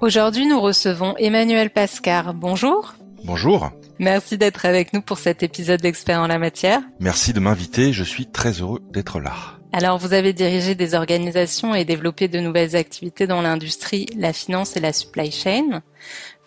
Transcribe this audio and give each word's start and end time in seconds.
Aujourd'hui, 0.00 0.46
nous 0.46 0.58
recevons 0.58 1.14
Emmanuel 1.18 1.68
Pascar. 1.68 2.32
Bonjour. 2.32 2.94
Bonjour. 3.24 3.70
Merci 3.98 4.38
d'être 4.38 4.64
avec 4.64 4.94
nous 4.94 5.02
pour 5.02 5.18
cet 5.18 5.42
épisode 5.42 5.82
d'Experts 5.82 6.20
en 6.20 6.26
la 6.26 6.38
matière. 6.38 6.80
Merci 7.00 7.34
de 7.34 7.40
m'inviter, 7.40 7.92
je 7.92 8.02
suis 8.02 8.24
très 8.24 8.52
heureux 8.62 8.80
d'être 8.92 9.20
là. 9.20 9.34
Alors, 9.74 9.98
vous 9.98 10.14
avez 10.14 10.32
dirigé 10.32 10.74
des 10.74 10.94
organisations 10.94 11.74
et 11.74 11.84
développé 11.84 12.28
de 12.28 12.40
nouvelles 12.40 12.76
activités 12.76 13.26
dans 13.26 13.42
l'industrie, 13.42 14.06
la 14.16 14.32
finance 14.32 14.74
et 14.74 14.80
la 14.80 14.94
supply 14.94 15.30
chain. 15.30 15.82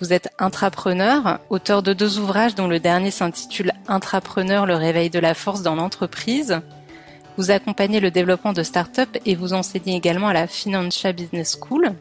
Vous 0.02 0.14
êtes 0.14 0.30
intrapreneur, 0.40 1.40
auteur 1.52 1.84
de 1.84 1.94
deux 1.94 2.18
ouvrages 2.18 2.56
dont 2.56 2.68
le 2.68 2.80
dernier 2.80 3.12
s'intitule 3.12 3.72
Intrapreneur, 3.88 4.66
le 4.66 4.76
réveil 4.76 5.12
de 5.12 5.20
la 5.20 5.36
force 5.36 5.62
dans 5.62 5.76
l'entreprise. 5.76 6.60
Vous 7.38 7.52
accompagnez 7.52 8.00
le 8.00 8.10
développement 8.10 8.54
de 8.54 8.64
start-up 8.64 9.16
et 9.28 9.36
vous 9.36 9.54
enseignez 9.54 9.96
également 9.96 10.30
à 10.30 10.34
la 10.34 10.48
Financial 10.48 11.14
Business 11.14 11.56
School. 11.62 11.94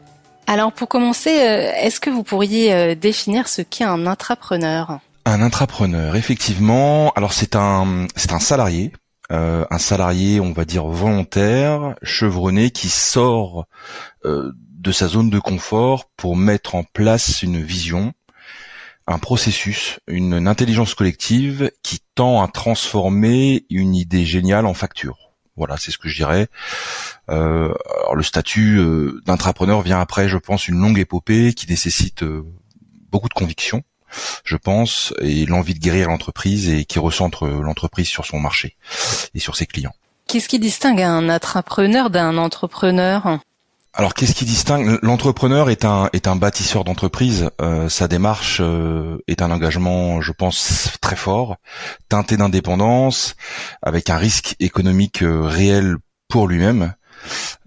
Alors, 0.47 0.71
pour 0.73 0.87
commencer, 0.87 1.29
euh, 1.29 1.71
est-ce 1.75 1.99
que 1.99 2.09
vous 2.09 2.23
pourriez 2.23 2.73
euh, 2.73 2.95
définir 2.95 3.47
ce 3.47 3.61
qu'est 3.61 3.83
un 3.83 4.05
intrapreneur? 4.05 4.99
Un 5.25 5.41
intrapreneur, 5.41 6.15
effectivement. 6.15 7.11
Alors 7.15 7.31
c'est 7.31 7.55
un 7.55 8.07
c'est 8.15 8.33
un 8.33 8.39
salarié, 8.39 8.91
euh, 9.31 9.65
un 9.71 9.77
salarié, 9.77 10.41
on 10.41 10.51
va 10.51 10.65
dire 10.65 10.85
volontaire, 10.85 11.95
chevronné, 12.03 12.71
qui 12.71 12.89
sort 12.89 13.65
de 14.25 14.91
sa 14.91 15.07
zone 15.07 15.29
de 15.29 15.39
confort 15.39 16.09
pour 16.17 16.35
mettre 16.35 16.75
en 16.75 16.83
place 16.83 17.41
une 17.41 17.61
vision, 17.61 18.13
un 19.07 19.17
processus, 19.17 19.99
une, 20.07 20.47
intelligence 20.47 20.93
collective 20.93 21.71
qui 21.83 21.99
tend 22.15 22.41
à 22.41 22.47
transformer 22.47 23.65
une 23.69 23.95
idée 23.95 24.25
géniale 24.25 24.65
en 24.65 24.73
facture. 24.73 25.22
Voilà, 25.55 25.77
c'est 25.77 25.91
ce 25.91 25.97
que 25.97 26.09
je 26.09 26.15
dirais. 26.15 26.47
Euh, 27.29 27.73
alors 27.99 28.15
le 28.15 28.23
statut 28.23 28.79
d'intrapreneur 29.25 29.81
vient 29.81 29.99
après, 29.99 30.27
je 30.27 30.37
pense, 30.37 30.67
une 30.67 30.79
longue 30.79 30.99
épopée 30.99 31.53
qui 31.53 31.69
nécessite 31.69 32.23
beaucoup 33.11 33.29
de 33.29 33.33
conviction 33.33 33.83
je 34.43 34.55
pense, 34.55 35.13
et 35.21 35.45
l'envie 35.45 35.73
de 35.73 35.79
guérir 35.79 36.09
l'entreprise 36.09 36.69
et 36.69 36.85
qui 36.85 36.99
recentre 36.99 37.47
l'entreprise 37.47 38.07
sur 38.07 38.25
son 38.25 38.39
marché 38.39 38.77
et 39.33 39.39
sur 39.39 39.55
ses 39.55 39.65
clients. 39.65 39.95
Qu'est-ce 40.27 40.47
qui 40.47 40.59
distingue 40.59 41.01
un 41.01 41.29
entrepreneur 41.29 42.09
d'un 42.09 42.37
entrepreneur? 42.37 43.39
Alors, 43.95 44.15
qu'est-ce 44.15 44.33
qui 44.33 44.45
distingue 44.45 44.97
L'entrepreneur 45.03 45.69
est 45.69 45.85
un 45.85 46.09
est 46.13 46.27
un 46.27 46.35
bâtisseur 46.35 46.83
d'entreprise. 46.83 47.51
Euh, 47.61 47.89
sa 47.89 48.07
démarche 48.07 48.57
euh, 48.59 49.19
est 49.27 49.43
un 49.43 49.51
engagement, 49.51 50.19
je 50.19 50.31
pense, 50.31 50.97
très 50.99 51.15
fort, 51.15 51.57
teinté 52.09 52.35
d'indépendance, 52.35 53.35
avec 53.83 54.09
un 54.09 54.17
risque 54.17 54.55
économique 54.59 55.21
euh, 55.21 55.41
réel 55.43 55.97
pour 56.27 56.47
lui-même. 56.47 56.95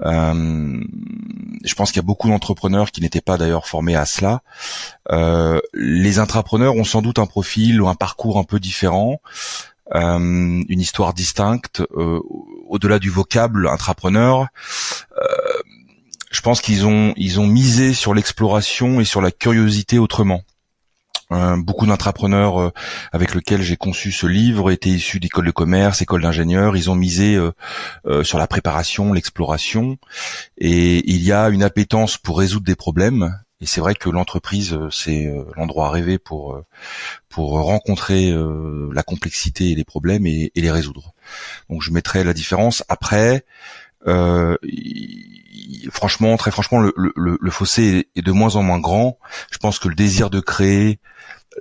Je 0.01 1.75
pense 1.77 1.91
qu'il 1.91 2.03
y 2.03 2.05
a 2.05 2.07
beaucoup 2.07 2.29
d'entrepreneurs 2.29 2.91
qui 2.91 3.01
n'étaient 3.01 3.21
pas 3.21 3.39
d'ailleurs 3.39 3.69
formés 3.69 3.95
à 3.95 4.05
cela. 4.05 4.43
Les 5.73 6.19
intrapreneurs 6.19 6.75
ont 6.75 6.85
sans 6.85 7.01
doute 7.01 7.19
un 7.19 7.27
profil 7.27 7.81
ou 7.81 7.89
un 7.89 7.95
parcours 7.95 8.39
un 8.39 8.45
peu 8.45 8.61
différent, 8.61 9.21
une 9.95 10.65
histoire 10.69 11.15
distincte. 11.15 11.83
Au-delà 12.69 12.99
du 12.99 13.09
vocable 13.09 13.67
intrapreneur, 13.69 14.49
je 16.37 16.43
pense 16.43 16.61
qu'ils 16.61 16.85
ont 16.85 17.15
ils 17.17 17.41
ont 17.41 17.47
misé 17.47 17.95
sur 17.95 18.13
l'exploration 18.13 19.01
et 19.01 19.07
sur 19.07 19.23
la 19.23 19.31
curiosité 19.31 19.99
autrement. 19.99 20.43
Euh, 21.33 21.57
beaucoup 21.57 21.87
d'entrepreneurs 21.87 22.61
euh, 22.61 22.71
avec 23.11 23.35
lesquels 23.35 23.63
j'ai 23.63 23.77
conçu 23.77 24.13
ce 24.13 24.27
livre 24.27 24.71
étaient 24.71 24.91
issus 24.91 25.19
d'écoles 25.19 25.47
de 25.47 25.51
commerce, 25.51 26.03
écoles 26.03 26.23
d'ingénieurs. 26.23 26.77
Ils 26.77 26.91
ont 26.91 26.95
misé 26.95 27.37
euh, 27.37 28.23
sur 28.23 28.39
la 28.39 28.47
préparation, 28.47 29.15
l'exploration, 29.15 29.97
et 30.59 31.11
il 31.11 31.25
y 31.25 31.33
a 31.33 31.49
une 31.49 31.63
appétence 31.63 32.19
pour 32.19 32.39
résoudre 32.39 32.67
des 32.67 32.77
problèmes. 32.77 33.35
Et 33.63 33.67
c'est 33.67 33.81
vrai 33.81 33.95
que 33.95 34.11
l'entreprise, 34.11 34.79
c'est 34.91 35.33
l'endroit 35.57 35.89
rêvé 35.89 36.19
pour 36.19 36.61
pour 37.31 37.53
rencontrer 37.53 38.31
la 38.93 39.03
complexité 39.03 39.71
et 39.71 39.75
les 39.75 39.85
problèmes 39.85 40.27
et, 40.27 40.53
et 40.55 40.61
les 40.61 40.71
résoudre. 40.71 41.15
Donc 41.71 41.81
je 41.81 41.91
mettrai 41.91 42.23
la 42.23 42.35
différence. 42.35 42.85
Après, 42.91 43.47
euh, 44.07 44.57
franchement, 45.91 46.37
très 46.37 46.51
franchement, 46.51 46.81
le, 46.81 46.93
le, 46.97 47.39
le, 47.41 47.51
fossé 47.51 48.09
est 48.15 48.23
de 48.23 48.33
moins 48.33 48.57
en 48.57 48.63
moins 48.63 48.79
grand. 48.79 49.19
Je 49.51 49.59
pense 49.59 49.79
que 49.79 49.89
le 49.89 49.95
désir 49.95 50.31
de 50.31 50.41
créer, 50.41 51.01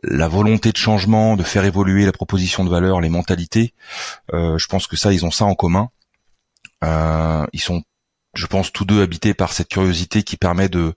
la 0.04 0.28
volonté 0.28 0.72
de 0.72 0.78
changement, 0.78 1.36
de 1.36 1.44
faire 1.44 1.66
évoluer 1.66 2.06
la 2.06 2.12
proposition 2.12 2.64
de 2.64 2.70
valeur, 2.70 3.02
les 3.02 3.10
mentalités, 3.10 3.74
euh, 4.34 4.58
je 4.58 4.68
pense 4.68 4.88
que 4.88 4.96
ça, 4.96 5.14
ils 5.14 5.26
ont 5.26 5.32
ça 5.32 5.46
en 5.46 5.56
commun. 5.56 5.90
Euh, 6.84 7.46
ils 7.54 7.62
sont, 7.62 7.84
je 8.34 8.46
pense, 8.48 8.72
tous 8.72 8.86
deux 8.86 9.02
habités 9.02 9.34
par 9.34 9.54
cette 9.54 9.70
curiosité 9.70 10.24
qui 10.24 10.38
permet 10.38 10.70
de, 10.70 10.94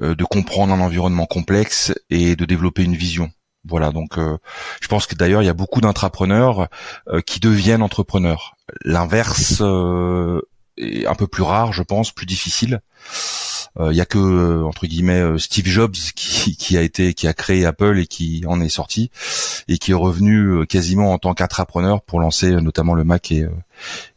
euh, 0.00 0.14
de 0.14 0.24
comprendre 0.24 0.72
un 0.72 0.80
environnement 0.80 1.26
complexe 1.26 1.92
et 2.10 2.36
de 2.36 2.44
développer 2.44 2.84
une 2.84 2.96
vision. 2.96 3.30
Voilà, 3.68 3.90
donc 3.90 4.16
euh, 4.16 4.38
je 4.80 4.86
pense 4.86 5.08
que 5.08 5.16
d'ailleurs 5.16 5.42
il 5.42 5.46
y 5.46 5.50
a 5.50 5.54
beaucoup 5.54 5.80
d'intrapreneurs 5.80 6.68
euh, 7.08 7.20
qui 7.20 7.40
deviennent 7.40 7.82
entrepreneurs. 7.82 8.54
L'inverse 8.84 9.60
est 10.78 11.06
un 11.06 11.14
peu 11.14 11.26
plus 11.26 11.42
rare, 11.42 11.72
je 11.72 11.82
pense, 11.82 12.12
plus 12.12 12.26
difficile. 12.26 12.80
Il 13.78 13.82
euh, 13.82 13.92
y 13.92 14.00
a 14.00 14.06
que 14.06 14.18
euh, 14.18 14.64
entre 14.64 14.86
guillemets 14.86 15.20
euh, 15.20 15.38
Steve 15.38 15.66
Jobs 15.66 15.92
qui, 16.16 16.56
qui, 16.56 16.78
a 16.78 16.82
été 16.82 17.12
qui 17.12 17.28
a 17.28 17.34
créé 17.34 17.66
Apple 17.66 17.98
et 17.98 18.06
qui 18.06 18.42
en 18.46 18.60
est 18.60 18.70
sorti 18.70 19.10
et 19.68 19.76
qui 19.76 19.90
est 19.90 19.94
revenu 19.94 20.66
quasiment 20.66 21.12
en 21.12 21.18
tant 21.18 21.34
qu'entrepreneur 21.34 22.00
pour 22.00 22.20
lancer 22.20 22.50
notamment 22.52 22.94
le 22.94 23.04
Mac 23.04 23.30
et, 23.32 23.46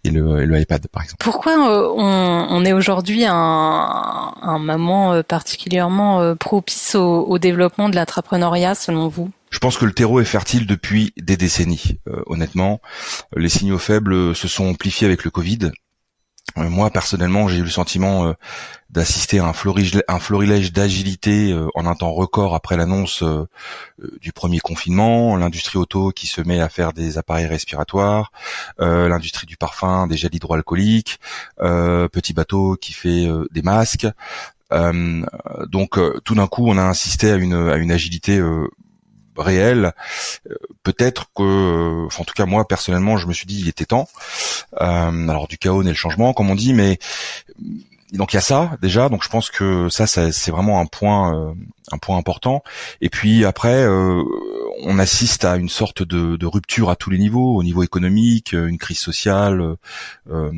et, 0.04 0.12
le, 0.12 0.46
le, 0.46 0.60
iPad 0.60 0.88
par 0.88 1.04
exemple. 1.04 1.24
Pourquoi 1.24 1.58
on, 1.58 2.48
on 2.50 2.66
est 2.66 2.74
aujourd'hui 2.74 3.26
un, 3.26 3.34
un 3.34 4.60
moment 4.60 5.22
particulièrement 5.24 6.36
propice 6.36 6.96
au, 6.96 7.26
au 7.26 7.40
développement 7.40 7.90
de 7.90 7.96
l'entrepreneuriat 7.96 8.76
selon 8.76 9.08
vous? 9.08 9.30
Je 9.50 9.58
pense 9.58 9.78
que 9.78 9.86
le 9.86 9.94
terreau 9.94 10.20
est 10.20 10.26
fertile 10.26 10.68
depuis 10.68 11.12
des 11.18 11.36
décennies. 11.36 11.98
honnêtement, 12.28 12.80
les 13.36 13.50
signaux 13.50 13.80
faibles 13.80 14.36
se 14.36 14.48
sont 14.48 14.68
amplifiés 14.68 15.08
avec 15.08 15.24
le 15.24 15.32
Covid 15.32 15.72
euh, 15.72 15.72
moi 16.56 16.90
personnellement, 16.90 17.48
j'ai 17.48 17.58
eu 17.58 17.64
le 17.64 17.70
sentiment 17.70 18.28
euh, 18.28 18.34
d'assister 18.90 19.40
à 19.40 19.46
un, 19.46 19.54
florilège, 19.54 20.74
d'agilité 20.74 21.52
euh, 21.52 21.68
en 21.76 21.86
un 21.86 21.96
temps 21.96 22.12
record 22.12 22.56
après 22.56 22.76
l'annonce 22.78 23.24
du 24.22 24.32
premier 24.32 24.60
confinement, 24.60 25.36
l'industrie 25.38 25.78
auto 25.78 26.12
qui 26.12 26.28
se 26.28 26.42
met 26.42 26.60
à 26.60 26.70
faire 26.70 26.94
des 26.94 27.18
appareils 27.18 27.46
respiratoires, 27.46 28.32
l'industrie 28.80 29.46
du 29.46 29.58
parfum, 29.58 30.08
des 30.08 30.18
gels 30.18 30.34
hydroalcooliques, 30.34 31.20
petit 31.58 32.34
bateau 32.34 32.78
qui 32.80 32.94
fait 32.94 33.28
des 33.52 33.62
masques. 33.62 34.08
donc 34.72 36.00
tout 36.24 36.36
d'un 36.36 36.48
coup, 36.48 36.68
on 36.68 36.78
a 36.78 36.88
assisté 36.88 37.32
à 37.32 37.36
une 37.36 37.92
agilité 37.92 38.42
réel, 39.40 39.94
euh, 40.50 40.56
peut-être 40.84 41.26
que, 41.36 41.44
euh, 41.44 42.08
en 42.18 42.24
tout 42.24 42.34
cas 42.36 42.46
moi 42.46 42.68
personnellement, 42.68 43.18
je 43.18 43.28
me 43.28 43.34
suis 43.34 43.46
dit 43.46 43.60
il 43.60 43.68
était 43.68 43.86
temps. 43.86 44.08
Euh, 44.82 45.28
alors 45.28 45.48
du 45.48 45.58
chaos 45.58 45.84
naît 45.84 45.92
le 45.92 45.96
changement, 45.96 46.34
comme 46.34 46.50
on 46.50 46.56
dit, 46.56 46.74
mais 46.74 47.00
donc 48.14 48.34
il 48.34 48.38
y 48.38 48.40
a 48.40 48.42
ça 48.42 48.72
déjà. 48.82 49.10
Donc 49.10 49.24
je 49.24 49.30
pense 49.30 49.50
que 49.50 49.90
ça, 49.90 50.08
c'est 50.08 50.52
vraiment 50.52 50.80
un 50.80 50.86
point, 50.86 51.56
un 51.92 51.98
point 51.98 52.18
important. 52.18 52.64
Et 53.02 53.10
puis 53.10 53.46
après, 53.46 53.86
on 54.82 55.00
assiste 55.00 55.46
à 55.46 55.58
une 55.58 55.70
sorte 55.70 56.04
de, 56.04 56.36
de, 56.36 56.46
rupture 56.46 56.90
à 56.90 56.96
tous 56.96 57.10
les 57.10 57.20
niveaux, 57.20 57.56
au 57.56 57.64
niveau 57.64 57.84
économique, 57.84 58.54
une 58.54 58.78
crise 58.78 59.00
sociale, 59.00 59.76
euh, 60.32 60.52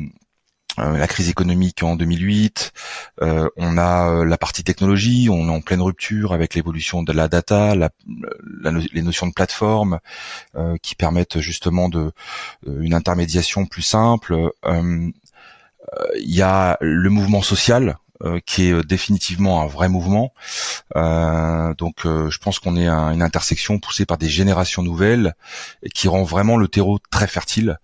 la 0.78 1.06
crise 1.06 1.28
économique 1.28 1.82
en 1.82 1.96
2008, 1.96 2.72
euh, 3.20 3.48
on 3.56 3.76
a 3.76 4.10
euh, 4.10 4.24
la 4.24 4.38
partie 4.38 4.64
technologie, 4.64 5.28
on 5.30 5.48
est 5.48 5.50
en 5.50 5.60
pleine 5.60 5.82
rupture 5.82 6.32
avec 6.32 6.54
l'évolution 6.54 7.02
de 7.02 7.12
la 7.12 7.28
data, 7.28 7.74
la, 7.74 7.90
les 8.92 9.02
notions 9.02 9.26
de 9.26 9.32
plateforme 9.32 9.98
qui 10.82 10.94
permettent 10.94 11.40
justement 11.40 11.88
de 11.88 12.12
une 12.66 12.94
intermédiation 12.94 13.66
plus 13.66 13.82
simple. 13.82 14.52
Il 14.64 15.12
y 16.34 16.42
a 16.42 16.78
le 16.80 17.10
mouvement 17.10 17.42
social 17.42 17.98
euh, 18.24 18.38
qui 18.46 18.68
est 18.68 18.72
euh, 18.72 18.82
définitivement 18.82 19.62
un 19.62 19.66
vrai 19.66 19.88
mouvement. 19.88 20.32
Euh, 20.94 21.74
donc 21.74 22.02
je 22.04 22.38
pense 22.38 22.58
qu'on 22.58 22.76
est 22.76 22.86
à 22.86 23.12
une 23.12 23.22
intersection 23.22 23.78
poussée 23.78 24.06
par 24.06 24.18
des 24.18 24.28
générations 24.28 24.82
nouvelles 24.82 25.34
et 25.82 25.88
qui 25.88 26.06
rend 26.08 26.22
vraiment 26.22 26.56
le 26.56 26.68
terreau 26.68 26.98
très 27.10 27.26
fertile. 27.26 27.78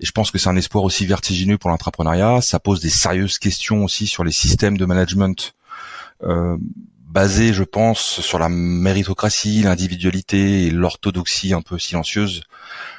Et 0.00 0.06
je 0.06 0.10
pense 0.10 0.30
que 0.30 0.38
c'est 0.38 0.48
un 0.48 0.56
espoir 0.56 0.84
aussi 0.84 1.06
vertigineux 1.06 1.58
pour 1.58 1.70
l'entrepreneuriat. 1.70 2.40
Ça 2.40 2.58
pose 2.58 2.80
des 2.80 2.90
sérieuses 2.90 3.38
questions 3.38 3.84
aussi 3.84 4.06
sur 4.06 4.24
les 4.24 4.32
systèmes 4.32 4.76
de 4.76 4.84
management 4.84 5.54
basé, 7.14 7.52
je 7.52 7.62
pense, 7.62 8.20
sur 8.20 8.40
la 8.40 8.48
méritocratie, 8.48 9.62
l'individualité 9.62 10.66
et 10.66 10.70
l'orthodoxie 10.70 11.54
un 11.54 11.62
peu 11.62 11.78
silencieuse 11.78 12.40
euh, 12.40 12.93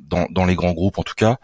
dans, 0.00 0.26
dans, 0.30 0.44
les 0.44 0.54
grands 0.54 0.72
groupes 0.72 0.98
en 0.98 1.02
tout 1.02 1.14
cas. 1.16 1.38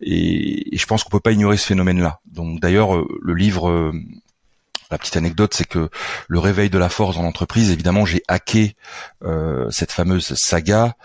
Et, 0.00 0.74
et 0.74 0.78
je 0.78 0.86
pense 0.86 1.04
qu'on 1.04 1.10
peut 1.10 1.20
pas 1.20 1.32
ignorer 1.32 1.56
ce 1.56 1.66
phénomène-là. 1.66 2.20
Donc 2.26 2.60
d'ailleurs, 2.60 2.96
euh, 2.96 3.06
le 3.22 3.34
livre 3.34 3.68
euh, 3.68 3.92
la 4.92 4.98
petite 4.98 5.16
anecdote, 5.16 5.54
c'est 5.54 5.66
que 5.66 5.88
le 6.28 6.38
réveil 6.38 6.68
de 6.68 6.78
la 6.78 6.90
force 6.90 7.16
dans 7.16 7.22
l'entreprise, 7.22 7.70
évidemment, 7.70 8.04
j'ai 8.04 8.22
hacké 8.28 8.76
euh, 9.24 9.70
cette 9.70 9.90
fameuse 9.90 10.34
saga 10.34 10.96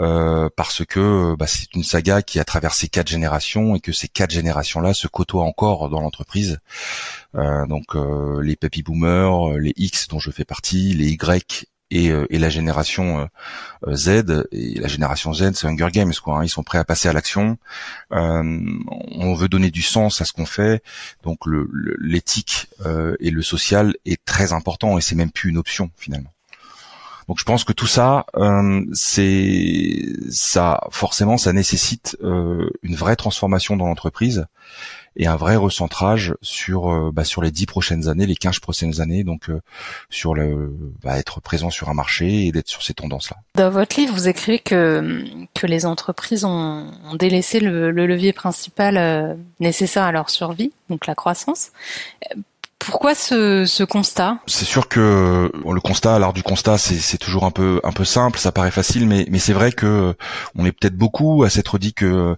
euh, 0.00 0.48
parce 0.56 0.84
que 0.84 1.34
bah, 1.36 1.48
c'est 1.48 1.74
une 1.74 1.82
saga 1.82 2.22
qui 2.22 2.38
a 2.38 2.44
traversé 2.44 2.86
quatre 2.88 3.08
générations 3.08 3.74
et 3.74 3.80
que 3.80 3.92
ces 3.92 4.06
quatre 4.06 4.30
générations-là 4.30 4.94
se 4.94 5.08
côtoient 5.08 5.42
encore 5.42 5.90
dans 5.90 6.00
l'entreprise. 6.00 6.60
Euh, 7.34 7.66
donc 7.66 7.96
les 8.42 8.56
baby 8.60 8.82
boomers, 8.82 9.58
les 9.58 9.72
X 9.76 10.06
dont 10.06 10.20
je 10.20 10.30
fais 10.30 10.44
partie, 10.44 10.94
les 10.94 11.08
Y 11.08 11.66
et, 11.92 12.10
euh, 12.10 12.26
et 12.30 12.38
la 12.38 12.48
génération 12.48 13.20
euh, 13.20 13.26
euh, 13.86 13.94
Z 13.94 14.46
et 14.50 14.80
la 14.80 14.88
génération 14.88 15.32
Z 15.34 15.52
c'est 15.54 15.66
Hunger 15.66 15.88
Games 15.92 16.12
quoi 16.22 16.38
hein. 16.38 16.44
ils 16.44 16.48
sont 16.48 16.62
prêts 16.62 16.78
à 16.78 16.84
passer 16.84 17.08
à 17.08 17.12
l'action. 17.12 17.58
On 18.10 19.34
veut 19.34 19.48
donner 19.48 19.70
du 19.70 19.82
sens 19.82 20.20
à 20.20 20.24
ce 20.24 20.32
qu'on 20.32 20.46
fait. 20.46 20.82
Donc 21.22 21.40
l'éthique 22.00 22.68
et 23.20 23.30
le 23.30 23.42
social 23.42 23.94
est 24.04 24.24
très 24.24 24.52
important 24.52 24.98
et 24.98 25.00
c'est 25.00 25.14
même 25.14 25.30
plus 25.30 25.50
une 25.50 25.58
option 25.58 25.90
finalement. 25.96 26.32
Donc 27.28 27.38
je 27.38 27.44
pense 27.44 27.64
que 27.64 27.72
tout 27.72 27.86
ça, 27.86 28.26
c'est 28.92 30.02
ça 30.30 30.80
forcément, 30.90 31.38
ça 31.38 31.52
nécessite 31.52 32.16
une 32.22 32.96
vraie 32.96 33.16
transformation 33.16 33.76
dans 33.76 33.86
l'entreprise 33.86 34.46
et 35.16 35.26
un 35.26 35.36
vrai 35.36 35.56
recentrage 35.56 36.34
sur 36.42 36.90
euh, 36.90 37.10
bah, 37.12 37.24
sur 37.24 37.42
les 37.42 37.50
dix 37.50 37.66
prochaines 37.66 38.08
années, 38.08 38.26
les 38.26 38.36
15 38.36 38.60
prochaines 38.60 39.00
années, 39.00 39.24
donc 39.24 39.50
euh, 39.50 39.60
sur 40.10 40.34
le 40.34 40.74
bah, 41.02 41.18
être 41.18 41.40
présent 41.40 41.70
sur 41.70 41.88
un 41.88 41.94
marché 41.94 42.46
et 42.46 42.52
d'être 42.52 42.68
sur 42.68 42.82
ces 42.82 42.94
tendances-là. 42.94 43.36
Dans 43.54 43.70
votre 43.70 43.98
livre, 43.98 44.14
vous 44.14 44.28
écrivez 44.28 44.58
que 44.58 45.24
que 45.54 45.66
les 45.66 45.86
entreprises 45.86 46.44
ont, 46.44 46.90
ont 47.04 47.14
délaissé 47.14 47.60
le, 47.60 47.90
le, 47.90 48.06
levier 48.06 48.32
principal 48.32 48.96
euh, 48.96 49.34
nécessaire 49.60 50.04
à 50.04 50.12
leur 50.12 50.30
survie, 50.30 50.72
donc 50.88 51.06
la 51.06 51.14
croissance. 51.14 51.72
Pourquoi 52.84 53.14
ce, 53.14 53.84
constat? 53.84 54.38
C'est 54.46 54.64
sûr 54.64 54.88
que 54.88 55.50
le 55.64 55.80
constat, 55.80 56.18
l'art 56.18 56.32
du 56.32 56.42
constat, 56.42 56.78
c'est 56.78 57.18
toujours 57.18 57.44
un 57.44 57.50
peu 57.50 57.80
simple, 58.04 58.38
ça 58.38 58.52
paraît 58.52 58.70
facile, 58.70 59.06
mais 59.06 59.26
mais 59.30 59.38
c'est 59.38 59.52
vrai 59.52 59.72
que 59.72 59.86
euh, 59.86 60.12
on 60.56 60.64
est 60.64 60.72
peut-être 60.72 60.96
beaucoup 60.96 61.44
à 61.44 61.50
s'être 61.50 61.78
dit 61.78 61.94
que 61.94 62.04
euh, 62.06 62.34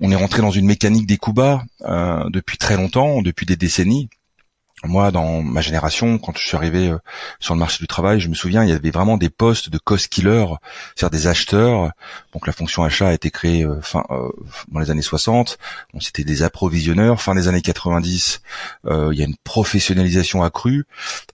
on 0.00 0.10
est 0.10 0.16
rentré 0.16 0.42
dans 0.42 0.50
une 0.50 0.66
mécanique 0.66 1.06
des 1.06 1.16
coups 1.16 1.36
bas 1.36 1.62
euh, 1.82 2.24
depuis 2.30 2.58
très 2.58 2.76
longtemps, 2.76 3.22
depuis 3.22 3.46
des 3.46 3.56
décennies 3.56 4.08
moi, 4.84 5.10
dans 5.10 5.42
ma 5.42 5.60
génération, 5.60 6.18
quand 6.18 6.36
je 6.36 6.46
suis 6.46 6.56
arrivé 6.56 6.88
euh, 6.88 6.98
sur 7.40 7.54
le 7.54 7.60
marché 7.60 7.78
du 7.80 7.88
travail, 7.88 8.20
je 8.20 8.28
me 8.28 8.34
souviens, 8.34 8.62
il 8.62 8.70
y 8.70 8.72
avait 8.72 8.90
vraiment 8.90 9.16
des 9.16 9.28
postes 9.28 9.70
de 9.70 9.78
cost 9.78 10.08
killer, 10.08 10.46
c'est-à-dire 10.94 11.18
des 11.18 11.26
acheteurs. 11.26 11.90
Donc 12.32 12.46
la 12.46 12.52
fonction 12.52 12.84
achat 12.84 13.08
a 13.08 13.12
été 13.12 13.30
créée 13.30 13.64
euh, 13.64 13.80
fin 13.80 14.04
euh, 14.10 14.28
dans 14.68 14.78
les 14.78 14.90
années 14.90 15.02
60. 15.02 15.58
Bon, 15.92 16.00
c'était 16.00 16.22
des 16.22 16.44
approvisionneurs. 16.44 17.20
Fin 17.20 17.34
des 17.34 17.48
années 17.48 17.60
90, 17.60 18.40
il 18.84 19.18
y 19.18 19.22
a 19.22 19.24
une 19.24 19.36
professionnalisation 19.42 20.42
accrue, 20.42 20.84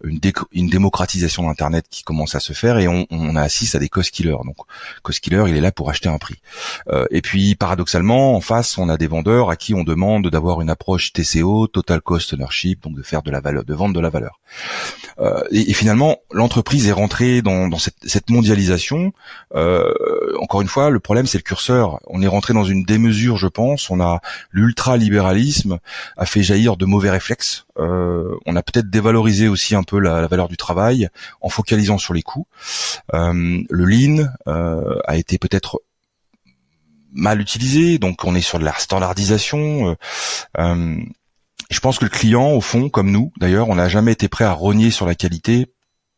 une, 0.02 0.20
une 0.52 0.68
démocratisation 0.68 1.46
d'Internet 1.46 1.86
qui 1.90 2.02
commence 2.02 2.34
à 2.34 2.40
se 2.40 2.52
faire, 2.52 2.78
et 2.78 2.88
on, 2.88 3.06
on 3.10 3.36
assiste 3.36 3.74
à 3.74 3.78
des 3.78 3.88
cost 3.88 4.10
killers. 4.10 4.36
Donc 4.44 4.56
cost 5.02 5.20
killer, 5.20 5.44
il 5.48 5.56
est 5.56 5.60
là 5.60 5.72
pour 5.72 5.90
acheter 5.90 6.08
un 6.08 6.18
prix. 6.18 6.40
et 7.10 7.20
puis 7.20 7.54
paradoxalement, 7.54 8.36
en 8.36 8.40
face, 8.40 8.78
on 8.78 8.88
a 8.88 8.96
des 8.96 9.06
vendeurs 9.06 9.50
à 9.50 9.56
qui 9.56 9.74
on 9.74 9.84
demande 9.84 10.28
d'avoir 10.28 10.60
une 10.60 10.70
approche 10.70 11.12
TCO, 11.12 11.66
total 11.66 12.00
cost 12.00 12.32
ownership, 12.32 12.82
donc 12.82 12.94
de 12.94 13.02
faire 13.02 13.22
de 13.22 13.33
la 13.34 13.40
valeur, 13.40 13.64
de 13.64 13.74
vendre 13.74 13.94
de 13.94 14.00
la 14.00 14.10
valeur. 14.10 14.40
Euh, 15.18 15.42
et, 15.50 15.74
finalement, 15.74 16.18
l'entreprise 16.32 16.88
est 16.88 16.92
rentrée 16.92 17.42
dans, 17.42 17.68
cette, 17.78 18.30
mondialisation. 18.30 19.12
Euh, 19.54 19.92
encore 20.40 20.62
une 20.62 20.68
fois, 20.68 20.90
le 20.90 21.00
problème 21.00 21.26
c'est 21.26 21.38
le 21.38 21.42
curseur. 21.42 22.00
On 22.06 22.22
est 22.22 22.26
rentré 22.26 22.54
dans 22.54 22.64
une 22.64 22.84
démesure, 22.84 23.36
je 23.36 23.48
pense. 23.48 23.90
On 23.90 24.00
a 24.00 24.20
l'ultra-libéralisme 24.50 25.78
a 26.16 26.26
fait 26.26 26.42
jaillir 26.42 26.76
de 26.76 26.86
mauvais 26.86 27.10
réflexes. 27.10 27.66
Euh, 27.78 28.34
on 28.46 28.56
a 28.56 28.62
peut-être 28.62 28.88
dévalorisé 28.88 29.48
aussi 29.48 29.74
un 29.74 29.82
peu 29.82 29.98
la, 29.98 30.26
valeur 30.26 30.48
du 30.48 30.56
travail 30.56 31.08
en 31.40 31.48
focalisant 31.48 31.98
sur 31.98 32.14
les 32.14 32.22
coûts. 32.22 32.46
le 33.12 33.84
lean 33.84 34.28
a 34.46 35.16
été 35.16 35.38
peut-être 35.38 35.80
mal 37.14 37.40
utilisé, 37.40 37.98
donc 37.98 38.24
on 38.24 38.34
est 38.34 38.40
sur 38.40 38.58
de 38.58 38.64
la 38.64 38.74
standardisation. 38.74 39.96
Euh, 40.58 40.96
je 41.70 41.80
pense 41.80 41.98
que 41.98 42.04
le 42.04 42.10
client, 42.10 42.50
au 42.50 42.60
fond, 42.60 42.88
comme 42.88 43.10
nous, 43.10 43.32
d'ailleurs, 43.38 43.68
on 43.68 43.74
n'a 43.74 43.88
jamais 43.88 44.12
été 44.12 44.28
prêt 44.28 44.44
à 44.44 44.52
rogner 44.52 44.90
sur 44.90 45.06
la 45.06 45.14
qualité 45.14 45.72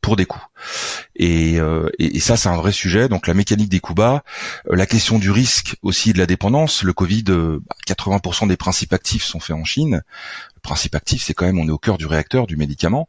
pour 0.07 0.15
des 0.15 0.25
coûts. 0.25 0.45
Et, 1.17 1.59
euh, 1.59 1.89
ça, 2.21 2.37
c'est 2.37 2.49
un 2.49 2.57
vrai 2.57 2.71
sujet. 2.71 3.09
Donc 3.09 3.27
la 3.27 3.35
mécanique 3.35 3.69
des 3.69 3.81
coûts 3.81 3.95
bas, 3.95 4.23
euh, 4.71 4.77
la 4.77 4.87
question 4.87 5.19
du 5.19 5.33
risque 5.33 5.75
aussi 5.83 6.13
de 6.13 6.19
la 6.19 6.27
dépendance. 6.27 6.85
Le 6.85 6.93
Covid, 6.93 7.25
80% 7.89 8.45
euh, 8.45 8.49
des 8.49 8.57
principes 8.57 8.93
actifs 8.93 9.25
sont 9.25 9.41
faits 9.41 9.57
en 9.57 9.65
Chine. 9.65 10.03
Le 10.55 10.61
principe 10.61 10.95
actif, 10.95 11.25
c'est 11.25 11.35
quand 11.35 11.47
même, 11.47 11.59
on 11.59 11.67
est 11.67 11.73
au 11.73 11.79
cœur 11.79 11.99
du 11.99 12.07
réacteur, 12.07 12.47
du 12.47 12.57
médicament. 12.57 13.09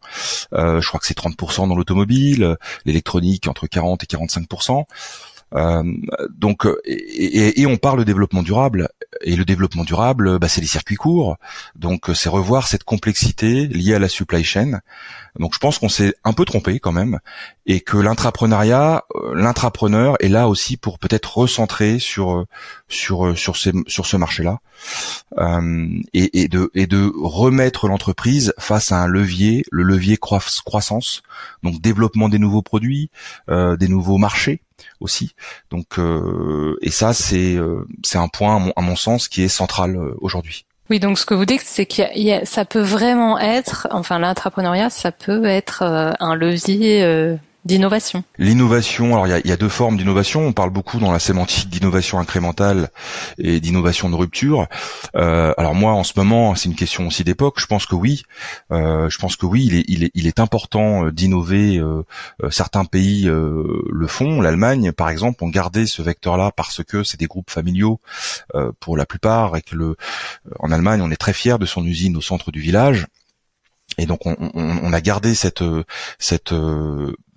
je 0.53 0.87
crois 0.87 0.99
que 0.99 1.05
c'est 1.05 1.17
30% 1.17 1.67
dans 1.67 1.75
l'automobile, 1.75 2.57
l'électronique 2.85 3.47
entre 3.47 3.67
40 3.67 4.03
et 4.03 4.07
45%. 4.07 4.85
Euh, 5.53 5.83
donc, 6.29 6.67
et, 6.85 7.61
et, 7.61 7.65
on 7.65 7.77
parle 7.77 7.99
de 7.99 8.03
développement 8.03 8.43
durable. 8.43 8.89
Et 9.21 9.35
le 9.35 9.45
développement 9.45 9.83
durable, 9.83 10.39
bah, 10.39 10.47
c'est 10.47 10.61
les 10.61 10.67
circuits 10.67 10.95
courts. 10.95 11.37
Donc, 11.75 12.09
c'est 12.13 12.29
revoir 12.29 12.67
cette 12.67 12.83
complexité 12.83 13.67
liée 13.67 13.95
à 13.95 13.99
la 13.99 14.09
supply 14.09 14.43
chain. 14.43 14.79
Donc, 15.39 15.53
je 15.53 15.59
pense 15.59 15.79
qu'on 15.79 15.89
s'est 15.89 16.15
un 16.23 16.33
peu 16.33 16.45
trompé 16.45 16.79
quand 16.79 16.91
même, 16.91 17.19
et 17.65 17.81
que 17.81 17.97
l'intrapreneuriat, 17.97 19.03
euh, 19.15 19.35
l'intrapreneur 19.35 20.15
est 20.19 20.29
là 20.29 20.47
aussi 20.47 20.77
pour 20.77 20.99
peut-être 20.99 21.37
recentrer 21.37 21.99
sur 21.99 22.45
sur 22.87 23.37
sur 23.37 23.55
ces, 23.55 23.71
sur 23.87 24.05
ce 24.05 24.17
marché-là, 24.17 24.59
euh, 25.37 25.87
et, 26.13 26.47
de 26.47 26.71
et 26.73 26.87
de 26.87 27.11
remettre 27.15 27.87
l'entreprise 27.87 28.53
face 28.57 28.91
à 28.91 29.03
un 29.03 29.07
levier, 29.07 29.63
le 29.71 29.83
levier 29.83 30.17
croissance, 30.17 31.21
donc 31.63 31.81
développement 31.81 32.29
des 32.29 32.39
nouveaux 32.39 32.63
produits, 32.63 33.11
euh, 33.49 33.77
des 33.77 33.87
nouveaux 33.87 34.17
marchés 34.17 34.61
aussi. 34.99 35.31
Donc 35.69 35.99
euh, 35.99 36.77
et 36.81 36.91
ça 36.91 37.13
c'est 37.13 37.55
euh, 37.55 37.85
c'est 38.03 38.17
un 38.17 38.27
point 38.27 38.71
à 38.75 38.81
mon, 38.81 38.95
sens 38.95 39.27
qui 39.27 39.43
est 39.43 39.47
central 39.47 39.95
euh, 39.95 40.15
aujourd'hui. 40.21 40.65
Oui, 40.89 40.99
donc 40.99 41.19
ce 41.19 41.25
que 41.25 41.33
vous 41.33 41.45
dites, 41.45 41.63
c'est 41.65 41.85
que 41.85 42.03
ça 42.45 42.63
peut 42.63 42.81
vraiment 42.81 43.37
être, 43.37 43.89
enfin 43.91 44.19
l'entrepreneuriat, 44.19 44.89
ça 44.89 45.11
peut 45.11 45.43
être 45.43 45.83
un 45.83 46.33
levier 46.33 47.37
d'innovation 47.67 48.23
L'innovation, 48.39 49.13
alors 49.13 49.27
il 49.27 49.31
y 49.31 49.33
a, 49.33 49.45
y 49.45 49.51
a, 49.51 49.57
deux 49.57 49.69
formes 49.69 49.97
d'innovation. 49.97 50.47
On 50.47 50.53
parle 50.53 50.71
beaucoup 50.71 50.99
dans 50.99 51.11
la 51.11 51.19
sémantique 51.19 51.69
d'innovation 51.69 52.19
incrémentale 52.19 52.89
et 53.37 53.59
d'innovation 53.59 54.09
de 54.09 54.15
rupture. 54.15 54.67
Euh, 55.15 55.53
alors 55.57 55.75
moi, 55.75 55.91
en 55.91 56.03
ce 56.03 56.13
moment, 56.15 56.55
c'est 56.55 56.69
une 56.69 56.75
question 56.75 57.07
aussi 57.07 57.23
d'époque. 57.23 57.59
Je 57.59 57.67
pense 57.67 57.85
que 57.85 57.95
oui. 57.95 58.23
Euh, 58.71 59.09
je 59.09 59.17
pense 59.19 59.35
que 59.35 59.45
oui, 59.45 59.65
il 59.65 59.75
est, 59.75 59.85
il 59.87 60.03
est, 60.05 60.11
il 60.15 60.27
est 60.27 60.39
important 60.39 61.05
euh, 61.05 61.11
d'innover. 61.11 61.77
Euh, 61.77 62.03
euh, 62.43 62.49
certains 62.49 62.85
pays 62.85 63.27
euh, 63.27 63.83
le 63.91 64.07
font. 64.07 64.41
L'Allemagne, 64.41 64.91
par 64.91 65.09
exemple, 65.09 65.43
ont 65.43 65.49
gardé 65.49 65.85
ce 65.85 66.01
vecteur-là 66.01 66.51
parce 66.55 66.83
que 66.83 67.03
c'est 67.03 67.19
des 67.19 67.27
groupes 67.27 67.51
familiaux 67.51 67.99
pour 68.79 68.97
la 68.97 69.05
plupart 69.05 69.55
et 69.57 69.61
que 69.61 69.75
le, 69.75 69.95
en 70.59 70.71
Allemagne, 70.71 71.01
on 71.01 71.11
est 71.11 71.17
très 71.17 71.33
fier 71.33 71.59
de 71.59 71.65
son 71.65 71.85
usine 71.85 72.15
au 72.17 72.21
centre 72.21 72.51
du 72.51 72.59
village. 72.59 73.07
Et 73.97 74.05
donc 74.05 74.25
on, 74.25 74.35
on, 74.39 74.79
on, 74.83 74.93
a 74.93 75.01
gardé 75.01 75.33
cette 75.33 75.63
cette 76.19 76.53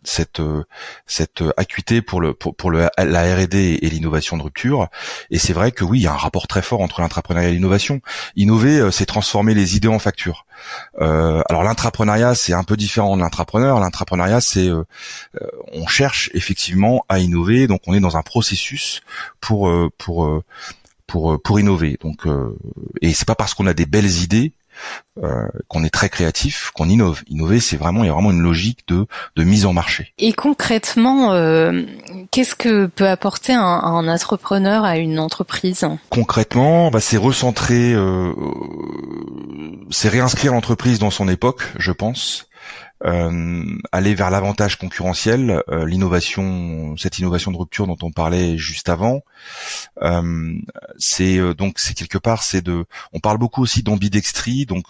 cette 0.04 0.40
euh, 0.40 0.64
cette 1.06 1.42
acuité 1.56 2.02
pour 2.02 2.20
le 2.20 2.34
pour, 2.34 2.54
pour 2.54 2.70
le, 2.70 2.88
la 2.98 3.34
R&D 3.34 3.78
et 3.82 3.90
l'innovation 3.90 4.36
de 4.36 4.42
rupture. 4.42 4.88
Et 5.30 5.38
c'est 5.38 5.52
vrai 5.52 5.72
que 5.72 5.84
oui 5.84 6.00
il 6.00 6.02
y 6.02 6.06
a 6.06 6.12
un 6.12 6.16
rapport 6.16 6.46
très 6.46 6.62
fort 6.62 6.80
entre 6.80 7.00
l'entrepreneuriat 7.00 7.50
et 7.50 7.52
l'innovation. 7.52 8.00
Innover 8.36 8.80
euh, 8.80 8.90
c'est 8.90 9.06
transformer 9.06 9.54
les 9.54 9.76
idées 9.76 9.88
en 9.88 9.98
factures 9.98 10.46
euh, 11.00 11.42
alors 11.48 11.62
l'entrepreneuriat 11.62 12.34
c'est 12.34 12.52
un 12.52 12.64
peu 12.64 12.76
différent 12.76 13.16
de 13.16 13.22
l'intrapreneur. 13.22 13.80
L'entrepreneuriat 13.80 14.40
c'est 14.40 14.68
euh, 14.68 14.84
on 15.72 15.86
cherche 15.86 16.30
effectivement 16.34 17.04
à 17.08 17.18
innover. 17.18 17.66
Donc 17.66 17.80
on 17.86 17.94
est 17.94 18.00
dans 18.00 18.16
un 18.16 18.22
processus 18.22 19.00
pour 19.40 19.72
pour 19.98 20.42
pour 21.06 21.42
pour 21.42 21.60
innover. 21.60 21.98
Donc 22.02 22.26
et 23.00 23.14
c'est 23.14 23.26
pas 23.26 23.34
parce 23.34 23.54
qu'on 23.54 23.66
a 23.66 23.74
des 23.74 23.86
belles 23.86 24.22
idées 24.22 24.52
euh, 25.22 25.46
qu'on 25.68 25.84
est 25.84 25.90
très 25.90 26.08
créatif, 26.08 26.70
qu'on 26.74 26.88
innove. 26.88 27.22
Innover, 27.28 27.60
c'est 27.60 27.76
vraiment 27.76 28.04
il 28.04 28.06
y 28.06 28.10
a 28.10 28.12
vraiment 28.12 28.30
une 28.30 28.42
logique 28.42 28.80
de, 28.88 29.06
de 29.36 29.44
mise 29.44 29.66
en 29.66 29.72
marché. 29.72 30.12
Et 30.18 30.32
concrètement, 30.32 31.32
euh, 31.32 31.82
qu'est-ce 32.30 32.54
que 32.54 32.86
peut 32.86 33.08
apporter 33.08 33.52
un, 33.52 33.60
un, 33.60 34.08
entrepreneur 34.08 34.84
à 34.84 34.96
une 34.96 35.18
entreprise? 35.18 35.86
Concrètement, 36.10 36.90
bah, 36.90 37.00
c'est 37.00 37.16
recentrer, 37.16 37.92
euh, 37.92 38.32
c'est 39.90 40.08
réinscrire 40.08 40.52
l'entreprise 40.52 40.98
dans 40.98 41.10
son 41.10 41.28
époque, 41.28 41.62
je 41.78 41.92
pense. 41.92 42.49
Aller 43.02 44.14
vers 44.14 44.30
l'avantage 44.30 44.76
concurrentiel, 44.76 45.62
l'innovation, 45.86 46.96
cette 46.96 47.18
innovation 47.18 47.50
de 47.50 47.56
rupture 47.56 47.86
dont 47.86 47.96
on 48.02 48.10
parlait 48.10 48.58
juste 48.58 48.88
avant. 48.88 49.22
c'est 50.98 51.54
donc 51.54 51.78
c'est 51.78 51.94
quelque 51.94 52.18
part 52.18 52.42
c'est 52.42 52.62
de, 52.62 52.84
on 53.12 53.20
parle 53.20 53.38
beaucoup 53.38 53.62
aussi 53.62 53.82
d'ambidextrie, 53.82 54.66
donc 54.66 54.88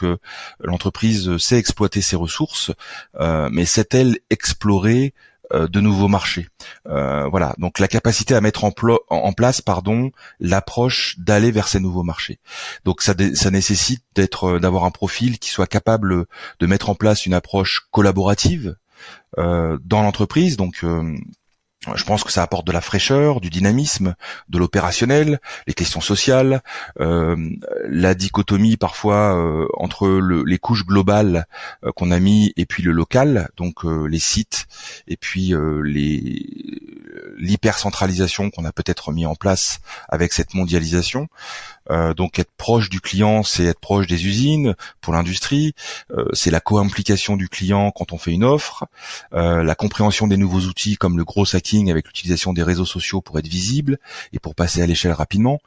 l'entreprise 0.61 1.37
sait 1.38 1.59
exploiter 1.59 2.00
ses 2.00 2.17
ressources, 2.17 2.73
mais 3.19 3.64
sait-elle 3.64 4.19
explorer 4.31 4.90
euh, 5.00 5.29
de 5.52 5.80
nouveaux 5.80 6.09
marchés. 6.09 6.49
Euh, 6.88 7.26
voilà, 7.28 7.54
donc 7.59 7.78
la 7.78 7.88
capacité 7.88 8.35
à 8.35 8.40
mettre 8.40 8.64
en, 8.64 9.33
place, 9.33 9.61
pardon, 9.61 10.11
l'approche 10.38 11.19
d'aller 11.19 11.50
vers 11.50 11.69
ces 11.69 11.80
nouveaux 11.80 12.02
marchés. 12.02 12.38
Donc 12.85 13.02
ça, 13.02 13.14
nécessite 13.50 14.04
d'être, 14.14 14.45
euh, 14.45 14.61
d'avoir 14.61 14.85
un 14.85 14.90
profil 14.90 15.38
qui 15.38 15.50
soit 15.50 15.66
capable 15.66 16.26
de 16.59 16.66
mettre 16.66 16.90
en 16.90 16.95
place 16.95 17.26
une 17.26 17.35
approche 17.35 17.87
collaborative 17.90 18.76
dans 19.37 20.02
l'entreprise. 20.02 20.57
Je 21.94 22.04
pense 22.04 22.25
que 22.25 22.32
ça 22.32 22.42
apporte 22.42 22.66
de 22.66 22.72
la 22.72 22.82
fraîcheur, 22.82 23.40
du 23.40 23.49
dynamisme, 23.49 24.14
de 24.50 24.58
l'opérationnel, 24.58 25.40
les 25.66 25.72
questions 25.72 26.02
sociales, 26.02 26.62
euh, 27.00 27.37
la 27.88 28.14
dichotomie 28.14 28.76
parfois 28.76 29.34
euh, 29.34 29.66
entre 29.78 30.06
le, 30.06 30.44
les 30.44 30.58
couches 30.58 30.84
globales 30.84 31.46
euh, 31.84 31.92
qu'on 31.92 32.10
a 32.10 32.20
mis 32.20 32.52
et 32.58 32.66
puis 32.66 32.82
le 32.82 32.92
local, 32.92 33.49
donc 33.56 33.84
les 33.84 34.18
sites 34.18 34.66
et 35.08 35.16
puis 35.16 35.54
les 35.84 36.46
l'hypercentralisation 37.38 38.50
qu'on 38.50 38.66
a 38.66 38.72
peut-être 38.72 39.12
mis 39.12 39.25
en 39.25 39.34
place 39.34 39.80
avec 40.08 40.32
cette 40.32 40.54
mondialisation. 40.54 41.28
Donc 42.16 42.38
être 42.38 42.52
proche 42.56 42.88
du 42.88 43.00
client, 43.00 43.42
c'est 43.42 43.64
être 43.64 43.80
proche 43.80 44.06
des 44.06 44.26
usines 44.26 44.76
pour 45.00 45.12
l'industrie, 45.12 45.75
c'est 46.32 46.50
la 46.52 46.60
co-implication 46.60 47.37
du 47.37 47.49
client 47.49 47.90
quand 47.90 48.12
on 48.12 48.18
fait 48.18 48.30
une 48.30 48.44
offre, 48.44 48.87
la 49.32 49.75
compréhension 49.75 50.28
des 50.28 50.37
nouveaux 50.37 50.60
outils 50.60 50.96
comme 50.96 51.18
le 51.18 51.25
gros 51.25 51.46
avec 51.91 52.07
l'utilisation 52.07 52.53
des 52.53 52.62
réseaux 52.62 52.85
sociaux 52.85 53.21
pour 53.21 53.39
être 53.39 53.49
visible 53.49 53.99
et 54.33 54.39
pour 54.39 54.55
passer 54.55 54.83
à 54.83 54.87
l'échelle 54.87 55.12
rapidement. 55.12 55.59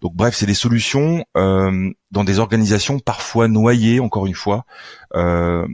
Donc 0.00 0.14
bref, 0.14 0.34
c'est 0.34 0.46
des 0.46 0.54
solutions 0.54 1.24
dans 2.12 2.24
des 2.24 2.38
organisations 2.38 2.98
parfois 2.98 3.48
noyées, 3.48 4.00
encore 4.00 4.26
une 4.26 4.34
fois, 4.34 4.64
euh, 5.14 5.66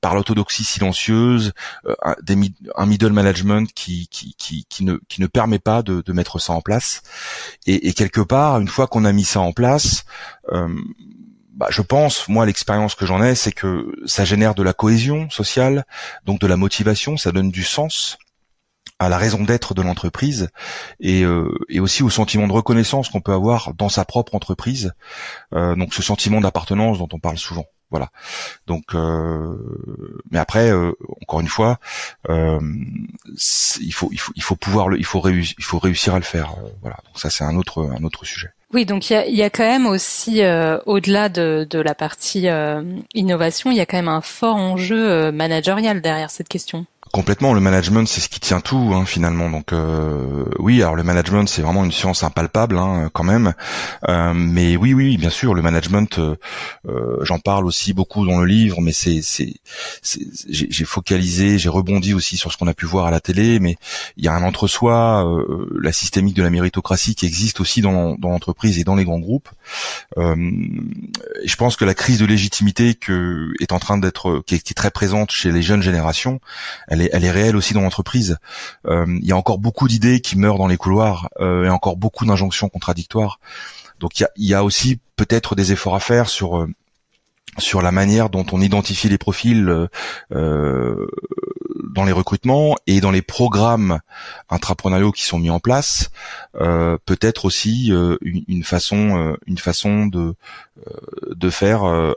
par 0.00 0.14
l'orthodoxie 0.14 0.64
silencieuse, 0.64 1.52
euh, 1.86 1.94
un 2.76 2.86
middle 2.86 3.12
management 3.12 3.70
qui, 3.72 4.06
qui, 4.08 4.34
qui, 4.38 4.64
qui, 4.68 4.84
ne, 4.84 4.98
qui 5.08 5.20
ne 5.20 5.26
permet 5.26 5.58
pas 5.58 5.82
de, 5.82 6.00
de 6.00 6.12
mettre 6.12 6.38
ça 6.38 6.52
en 6.52 6.60
place. 6.60 7.02
Et, 7.66 7.88
et 7.88 7.92
quelque 7.92 8.20
part, 8.20 8.60
une 8.60 8.68
fois 8.68 8.86
qu'on 8.86 9.04
a 9.04 9.12
mis 9.12 9.24
ça 9.24 9.40
en 9.40 9.52
place, 9.52 10.04
euh, 10.52 10.68
bah, 11.54 11.68
je 11.70 11.82
pense, 11.82 12.28
moi, 12.28 12.46
l'expérience 12.46 12.94
que 12.94 13.04
j'en 13.04 13.22
ai, 13.22 13.34
c'est 13.34 13.52
que 13.52 13.92
ça 14.06 14.24
génère 14.24 14.54
de 14.54 14.62
la 14.62 14.72
cohésion 14.72 15.28
sociale, 15.30 15.84
donc 16.24 16.40
de 16.40 16.46
la 16.46 16.56
motivation, 16.56 17.16
ça 17.16 17.32
donne 17.32 17.50
du 17.50 17.64
sens 17.64 18.18
à 19.02 19.08
la 19.08 19.18
raison 19.18 19.42
d'être 19.42 19.74
de 19.74 19.82
l'entreprise 19.82 20.48
et, 21.00 21.24
euh, 21.24 21.52
et, 21.68 21.80
aussi 21.80 22.02
au 22.02 22.10
sentiment 22.10 22.46
de 22.46 22.52
reconnaissance 22.52 23.08
qu'on 23.08 23.20
peut 23.20 23.32
avoir 23.32 23.74
dans 23.74 23.88
sa 23.88 24.04
propre 24.04 24.34
entreprise. 24.34 24.92
Euh, 25.54 25.74
donc 25.74 25.94
ce 25.94 26.02
sentiment 26.02 26.40
d'appartenance 26.40 26.98
dont 26.98 27.08
on 27.12 27.18
parle 27.18 27.38
souvent. 27.38 27.66
Voilà. 27.92 28.08
Donc, 28.66 28.94
euh, 28.94 29.54
mais 30.30 30.38
après, 30.38 30.70
euh, 30.70 30.92
encore 31.20 31.40
une 31.40 31.48
fois, 31.48 31.78
euh, 32.30 32.58
il 33.82 33.92
faut, 33.92 34.08
il 34.10 34.18
faut, 34.18 34.32
il 34.34 34.42
faut 34.42 34.56
pouvoir 34.56 34.88
le, 34.88 34.98
il 34.98 35.04
faut 35.04 35.20
réussir, 35.20 35.54
il 35.58 35.64
faut 35.64 35.78
réussir 35.78 36.14
à 36.14 36.18
le 36.18 36.24
faire. 36.24 36.54
Euh, 36.56 36.68
voilà. 36.80 36.96
Donc 37.04 37.18
ça, 37.18 37.28
c'est 37.28 37.44
un 37.44 37.54
autre, 37.54 37.82
un 37.82 38.02
autre 38.02 38.24
sujet. 38.24 38.48
Oui, 38.72 38.86
donc 38.86 39.10
il 39.10 39.12
y 39.12 39.16
a, 39.16 39.28
y 39.28 39.42
a, 39.42 39.50
quand 39.50 39.64
même 39.64 39.84
aussi, 39.84 40.42
euh, 40.42 40.78
au-delà 40.86 41.28
de, 41.28 41.66
de, 41.68 41.78
la 41.78 41.94
partie 41.94 42.48
innovation, 43.12 43.70
il 43.70 43.76
y 43.76 43.80
a 43.80 43.84
quand 43.86 43.98
même 43.98 44.08
un 44.08 44.22
fort 44.22 44.56
enjeu 44.56 45.30
managérial 45.30 46.00
derrière 46.00 46.30
cette 46.30 46.48
question. 46.48 46.86
Complètement, 47.12 47.52
le 47.52 47.60
management 47.60 48.08
c'est 48.08 48.22
ce 48.22 48.30
qui 48.30 48.40
tient 48.40 48.62
tout 48.62 48.92
hein, 48.94 49.04
finalement. 49.04 49.50
Donc 49.50 49.74
euh, 49.74 50.46
oui, 50.58 50.82
alors 50.82 50.96
le 50.96 51.02
management 51.02 51.46
c'est 51.46 51.60
vraiment 51.60 51.84
une 51.84 51.92
science 51.92 52.22
impalpable 52.22 52.78
hein, 52.78 53.10
quand 53.12 53.22
même. 53.22 53.52
Euh, 54.08 54.32
mais 54.32 54.78
oui, 54.78 54.94
oui, 54.94 55.18
bien 55.18 55.28
sûr, 55.28 55.52
le 55.52 55.60
management, 55.60 56.18
euh, 56.18 56.36
j'en 57.20 57.38
parle 57.38 57.66
aussi 57.66 57.92
beaucoup 57.92 58.24
dans 58.24 58.40
le 58.40 58.46
livre, 58.46 58.80
mais 58.80 58.92
c'est, 58.92 59.20
c'est, 59.20 59.52
j'ai 60.48 60.84
focalisé, 60.86 61.58
j'ai 61.58 61.68
rebondi 61.68 62.14
aussi 62.14 62.38
sur 62.38 62.50
ce 62.50 62.56
qu'on 62.56 62.66
a 62.66 62.72
pu 62.72 62.86
voir 62.86 63.04
à 63.04 63.10
la 63.10 63.20
télé. 63.20 63.60
Mais 63.60 63.76
il 64.16 64.24
y 64.24 64.28
a 64.28 64.32
un 64.32 64.42
entre-soi, 64.42 65.26
la 65.78 65.92
systémique 65.92 66.34
de 66.34 66.42
la 66.42 66.48
méritocratie 66.48 67.14
qui 67.14 67.26
existe 67.26 67.60
aussi 67.60 67.82
dans, 67.82 68.16
l'entreprise 68.22 68.78
et 68.78 68.84
dans 68.84 68.94
les 68.94 69.04
grands 69.04 69.20
groupes. 69.20 69.50
je 70.16 71.56
pense 71.56 71.76
que 71.76 71.84
la 71.84 71.94
crise 71.94 72.18
de 72.18 72.26
légitimité 72.26 72.94
que 72.94 73.52
est 73.60 73.72
en 73.72 73.78
train 73.78 73.98
d'être, 73.98 74.42
qui, 74.46 74.54
est 74.54 74.74
très 74.74 74.90
présente 74.90 75.30
chez 75.30 75.52
les 75.52 75.62
jeunes 75.62 75.82
générations, 75.82 76.40
elle 77.12 77.24
est, 77.24 77.30
réelle 77.30 77.56
aussi 77.56 77.74
dans 77.74 77.80
l'entreprise. 77.80 78.38
Euh, 78.86 79.06
il 79.20 79.26
y 79.26 79.32
a 79.32 79.36
encore 79.36 79.58
beaucoup 79.58 79.88
d'idées 79.88 80.20
qui 80.20 80.38
meurent 80.38 80.58
dans 80.58 80.66
les 80.66 80.76
couloirs 80.76 81.28
euh, 81.40 81.64
et 81.64 81.68
encore 81.68 81.96
beaucoup 81.96 82.24
d'injonctions 82.26 82.68
contradictoires. 82.68 83.40
Donc 84.00 84.20
il 84.20 84.26
y 84.36 84.54
a, 84.54 84.64
aussi 84.64 84.98
peut-être 85.16 85.54
des 85.54 85.72
efforts 85.72 85.94
à 85.94 86.00
faire 86.00 86.28
sur 86.28 86.58
euh, 86.58 86.68
sur 87.58 87.82
la 87.82 87.92
manière 87.92 88.30
dont 88.30 88.46
on 88.52 88.62
identifie 88.62 89.10
les 89.10 89.18
profils 89.18 89.88
dans 90.30 92.04
les 92.06 92.12
recrutements 92.12 92.76
et 92.86 93.02
dans 93.02 93.10
les 93.10 93.20
programmes 93.20 94.00
intrapreneuriaux 94.48 95.12
qui 95.12 95.24
sont 95.24 95.38
mis 95.38 95.50
en 95.50 95.60
place, 95.60 96.08
peut-être 96.54 97.44
aussi 97.44 97.92
une, 98.22 98.64
façon, 98.64 99.36
une 99.46 99.58
façon 99.58 100.06
de 100.06 100.34
de 101.28 101.50
faire 101.50 102.14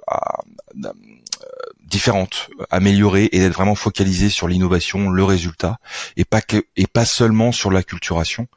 différentes, 1.86 2.50
améliorées 2.72 3.30
et 3.32 3.40
d'être 3.40 3.54
vraiment 3.54 3.76
focalisé 3.76 4.30
sur 4.30 4.48
l'innovation, 4.48 5.10
le 5.10 5.24
résultat 5.24 5.78
et 6.18 6.26
pas 6.26 6.42
que 6.42 6.66
et 6.76 6.88
pas 6.88 7.06
seulement 7.06 7.52
sur 7.52 7.72
l'acculturation 7.72 8.48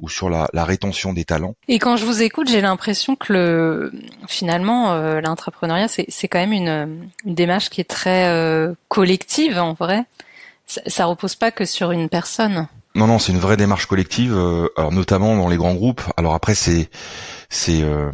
ou 0.00 0.08
sur 0.08 0.30
la, 0.30 0.48
la, 0.52 0.64
rétention 0.64 1.12
des 1.12 1.24
talents. 1.24 1.56
Et 1.66 1.80
quand 1.80 1.96
je 1.96 2.04
vous 2.04 2.22
écoute, 2.22 2.48
j'ai 2.48 2.60
l'impression 2.60 3.16
que 3.16 3.32
le 3.32 3.92
finalement 4.28 4.92
euh, 4.92 5.20
l'entrepreneuriat 5.20 5.88
c'est 5.88 6.06
c'est 6.08 6.28
quand 6.28 6.38
même 6.38 6.52
une, 6.52 7.10
une, 7.24 7.34
démarche 7.34 7.68
qui 7.68 7.80
est 7.80 7.90
très 7.90 8.28
euh, 8.28 8.74
collective 8.88 9.58
en 9.58 9.72
vrai. 9.72 10.04
Ça, 10.66 10.80
ça 10.86 11.06
repose 11.06 11.34
pas 11.34 11.50
que 11.50 11.64
sur 11.64 11.90
une 11.90 12.08
personne. 12.08 12.68
Non 12.94 13.06
non, 13.06 13.18
c'est 13.18 13.32
une 13.32 13.38
vraie 13.38 13.56
démarche 13.56 13.86
collective, 13.86 14.34
euh, 14.34 14.68
alors 14.76 14.92
notamment 14.92 15.36
dans 15.36 15.48
les 15.48 15.56
grands 15.56 15.74
groupes. 15.74 16.02
Alors 16.16 16.34
après 16.34 16.54
c'est 16.54 16.90
c'est 17.48 17.82
euh, 17.82 18.10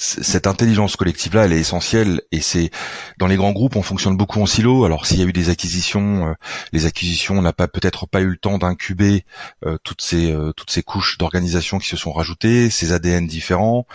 cette 0.00 0.46
intelligence 0.46 0.96
collective 0.96 1.34
là 1.34 1.44
elle 1.44 1.52
est 1.52 1.60
essentielle 1.60 2.22
et 2.32 2.40
c'est 2.40 2.70
dans 3.18 3.26
les 3.26 3.36
grands 3.36 3.52
groupes 3.52 3.76
on 3.76 3.82
fonctionne 3.82 4.16
beaucoup 4.16 4.40
en 4.40 4.46
silo. 4.46 4.86
Alors 4.86 5.04
s'il 5.04 5.18
y 5.18 5.22
a 5.22 5.26
eu 5.26 5.32
des 5.32 5.50
acquisitions 5.50 6.28
euh, 6.28 6.32
les 6.72 6.86
acquisitions 6.86 7.36
on 7.36 7.42
n'a 7.42 7.52
pas 7.52 7.68
peut-être 7.68 8.06
pas 8.06 8.22
eu 8.22 8.28
le 8.28 8.38
temps 8.38 8.56
d'incuber 8.56 9.26
euh, 9.66 9.76
toutes 9.84 10.00
ces 10.00 10.32
euh, 10.32 10.52
toutes 10.54 10.70
ces 10.70 10.82
couches 10.82 11.18
d'organisation 11.18 11.78
qui 11.78 11.86
se 11.86 11.98
sont 11.98 12.12
rajoutées 12.12 12.70
ces 12.70 12.92
ADN 12.92 13.26
différents. 13.26 13.86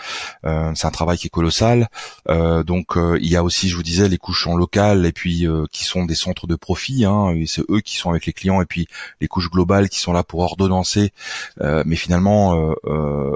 C'est 0.44 0.86
un 0.86 0.90
travail 0.90 1.18
qui 1.18 1.26
est 1.26 1.30
colossal. 1.30 1.88
Donc 2.28 2.96
il 2.96 3.28
y 3.28 3.36
a 3.36 3.42
aussi 3.42 3.68
je 3.68 3.76
vous 3.76 3.82
disais 3.82 4.08
les 4.08 4.18
couches 4.18 4.46
en 4.46 4.56
local 4.56 5.06
et 5.06 5.12
puis 5.12 5.46
qui 5.72 5.84
sont 5.84 6.04
des 6.04 6.14
centres 6.14 6.46
de 6.46 6.54
profit 6.54 7.04
hein, 7.04 7.30
et 7.30 7.46
c'est 7.46 7.62
eux 7.68 7.80
qui 7.80 7.96
sont 7.96 8.10
avec 8.10 8.26
les 8.26 8.32
clients 8.32 8.62
et 8.62 8.66
puis 8.66 8.86
les 9.20 9.28
couches 9.28 9.50
globales 9.50 9.88
qui 9.88 9.98
sont 9.98 10.12
là 10.12 10.22
pour 10.22 10.40
ordonnancer. 10.40 11.12
Mais 11.60 11.96
finalement 11.96 12.74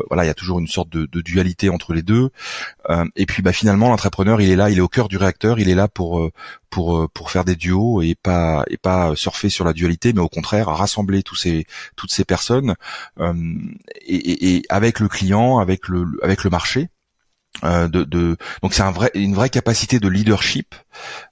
voilà 0.09 0.25
il 0.25 0.29
y 0.29 0.31
a 0.31 0.35
toujours 0.35 0.61
une 0.61 0.69
sorte 0.69 0.91
de, 0.91 1.21
dualité 1.21 1.69
entre 1.69 1.93
les 1.93 2.03
deux 2.03 2.31
et 3.17 3.27
puis 3.27 3.43
bah 3.43 3.53
finalement 3.53 3.89
l'entrepreneur 3.89 4.41
il 4.41 4.51
est 4.51 4.57
là, 4.57 4.71
il 4.71 4.79
est 4.79 4.83
au 4.83 4.89
cœur 4.89 5.09
du 5.09 5.17
réacteur, 5.17 5.59
il 5.59 5.69
est 5.69 5.75
là 5.75 5.89
pour 5.89 6.21
euh, 6.21 6.33
pour 6.71 6.97
euh, 6.97 7.09
pour 7.13 7.31
faire 7.31 7.45
des 7.45 7.57
duos 7.57 8.03
et 8.03 8.15
pas 8.15 8.65
et 8.69 8.77
pas 8.77 9.15
surfer 9.17 9.49
sur 9.49 9.65
la 9.65 9.73
dualité, 9.73 10.13
mais 10.13 10.21
au 10.21 10.29
contraire 10.29 10.67
rassembler 10.67 11.23
tous 11.23 11.37
ces 11.37 11.67
toutes 11.97 12.13
ces 12.13 12.25
personnes 12.25 12.75
et, 14.07 14.57
et, 14.57 14.63
avec 14.69 15.01
le 15.01 15.09
client, 15.09 15.59
avec 15.59 15.89
le 15.89 16.07
avec 16.23 16.45
le 16.45 16.51
marché. 16.51 16.89
de, 17.65 18.05
de, 18.05 18.37
donc 18.63 18.75
c'est 18.75 18.83
un 18.83 18.93
vrai, 18.93 19.11
une 19.15 19.35
vraie 19.35 19.51
capacité 19.51 19.99
de 19.99 20.09
leadership 20.09 20.75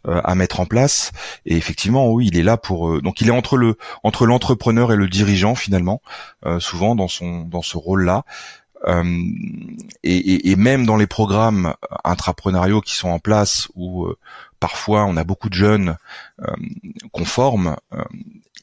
à 0.04 0.34
mettre 0.34 0.58
en 0.58 0.66
place 0.66 1.12
et 1.46 1.56
effectivement 1.56 2.10
oui 2.10 2.26
il 2.26 2.36
est 2.36 2.42
là 2.42 2.56
pour 2.56 3.00
donc 3.00 3.20
il 3.20 3.28
est 3.28 3.36
entre 3.40 3.56
le 3.56 3.78
entre 4.02 4.26
l'entrepreneur 4.26 4.92
et 4.92 4.96
le 4.96 5.08
dirigeant 5.08 5.54
finalement 5.54 6.02
souvent 6.58 6.96
dans 6.96 7.08
son 7.08 7.44
dans 7.44 7.62
ce 7.62 7.76
rôle 7.76 8.04
là 8.04 8.24
euh, 8.86 9.22
et, 10.02 10.50
et, 10.50 10.56
même 10.56 10.86
dans 10.86 10.96
les 10.96 11.06
programmes 11.06 11.74
intrapreneuriaux 12.04 12.80
qui 12.80 12.94
sont 12.94 13.08
en 13.08 13.18
place, 13.18 13.68
où 13.74 14.04
euh, 14.04 14.16
parfois 14.60 15.04
on 15.04 15.16
a 15.16 15.24
beaucoup 15.24 15.48
de 15.48 15.54
jeunes 15.54 15.96
euh, 16.40 16.54
qu'on 17.12 17.24
forme, 17.24 17.76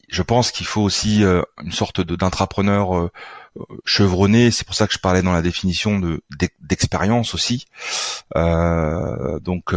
je 0.07 0.21
pense 0.21 0.51
qu'il 0.51 0.65
faut 0.65 0.81
aussi 0.81 1.23
une 1.23 1.71
sorte 1.71 1.99
d'intrapreneur 1.99 3.09
chevronné. 3.83 4.51
C'est 4.51 4.65
pour 4.65 4.75
ça 4.75 4.87
que 4.87 4.93
je 4.93 4.99
parlais 4.99 5.21
dans 5.21 5.33
la 5.33 5.41
définition 5.41 5.99
de 5.99 6.21
d'expérience 6.61 7.33
aussi. 7.33 7.65
Euh, 8.35 9.39
donc 9.39 9.73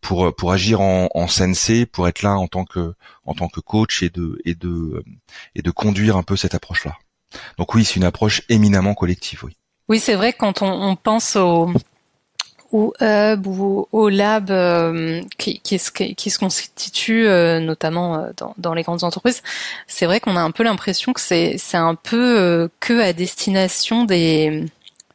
pour 0.00 0.34
pour 0.34 0.52
agir 0.52 0.80
en, 0.80 1.08
en 1.14 1.28
sensei, 1.28 1.86
pour 1.86 2.08
être 2.08 2.22
là 2.22 2.36
en 2.36 2.48
tant 2.48 2.64
que 2.64 2.94
en 3.26 3.34
tant 3.34 3.48
que 3.48 3.60
coach 3.60 4.02
et 4.02 4.10
de 4.10 4.40
et 4.44 4.54
de 4.54 5.04
et 5.54 5.62
de 5.62 5.70
conduire 5.70 6.16
un 6.16 6.22
peu 6.22 6.36
cette 6.36 6.54
approche 6.54 6.84
là. 6.84 6.96
Donc 7.58 7.74
oui, 7.74 7.84
c'est 7.84 7.96
une 7.96 8.04
approche 8.04 8.42
éminemment 8.48 8.94
collective. 8.94 9.44
Oui. 9.44 9.56
Oui, 9.88 10.00
c'est 10.00 10.14
vrai 10.14 10.32
quand 10.32 10.62
on, 10.62 10.66
on 10.66 10.96
pense 10.96 11.36
au, 11.36 11.70
au 12.72 12.92
hub 13.00 13.46
ou 13.46 13.86
au 13.92 14.08
lab 14.08 14.52
qui, 15.38 15.60
qui, 15.60 15.78
se, 15.78 15.90
qui 15.90 16.30
se 16.30 16.38
constitue 16.38 17.26
notamment 17.60 18.28
dans, 18.36 18.54
dans, 18.58 18.74
les 18.74 18.82
grandes 18.82 19.04
entreprises, 19.04 19.42
c'est 19.86 20.06
vrai 20.06 20.20
qu'on 20.20 20.36
a 20.36 20.40
un 20.40 20.50
peu 20.50 20.64
l'impression 20.64 21.12
que 21.12 21.20
c'est 21.20 21.58
un 21.74 21.94
peu 21.94 22.68
que 22.80 23.00
à 23.00 23.12
destination 23.12 24.04
des 24.04 24.64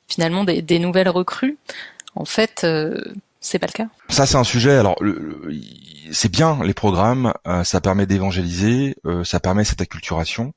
finalement 0.07 0.43
des, 0.43 0.61
des 0.61 0.79
nouvelles 0.79 1.09
recrues. 1.09 1.57
En 2.15 2.25
fait, 2.25 2.65
c'est 3.41 3.57
pas 3.57 3.65
le 3.65 3.73
cas. 3.73 3.87
Ça, 4.09 4.27
c'est 4.27 4.37
un 4.37 4.43
sujet. 4.43 4.77
Alors, 4.77 4.95
c'est 6.11 6.31
bien 6.31 6.59
les 6.63 6.75
programmes. 6.75 7.33
Euh, 7.47 7.63
ça 7.63 7.81
permet 7.81 8.05
d'évangéliser. 8.05 8.95
Euh, 9.05 9.23
ça 9.23 9.39
permet 9.39 9.63
cette 9.63 9.81
acculturation. 9.81 10.53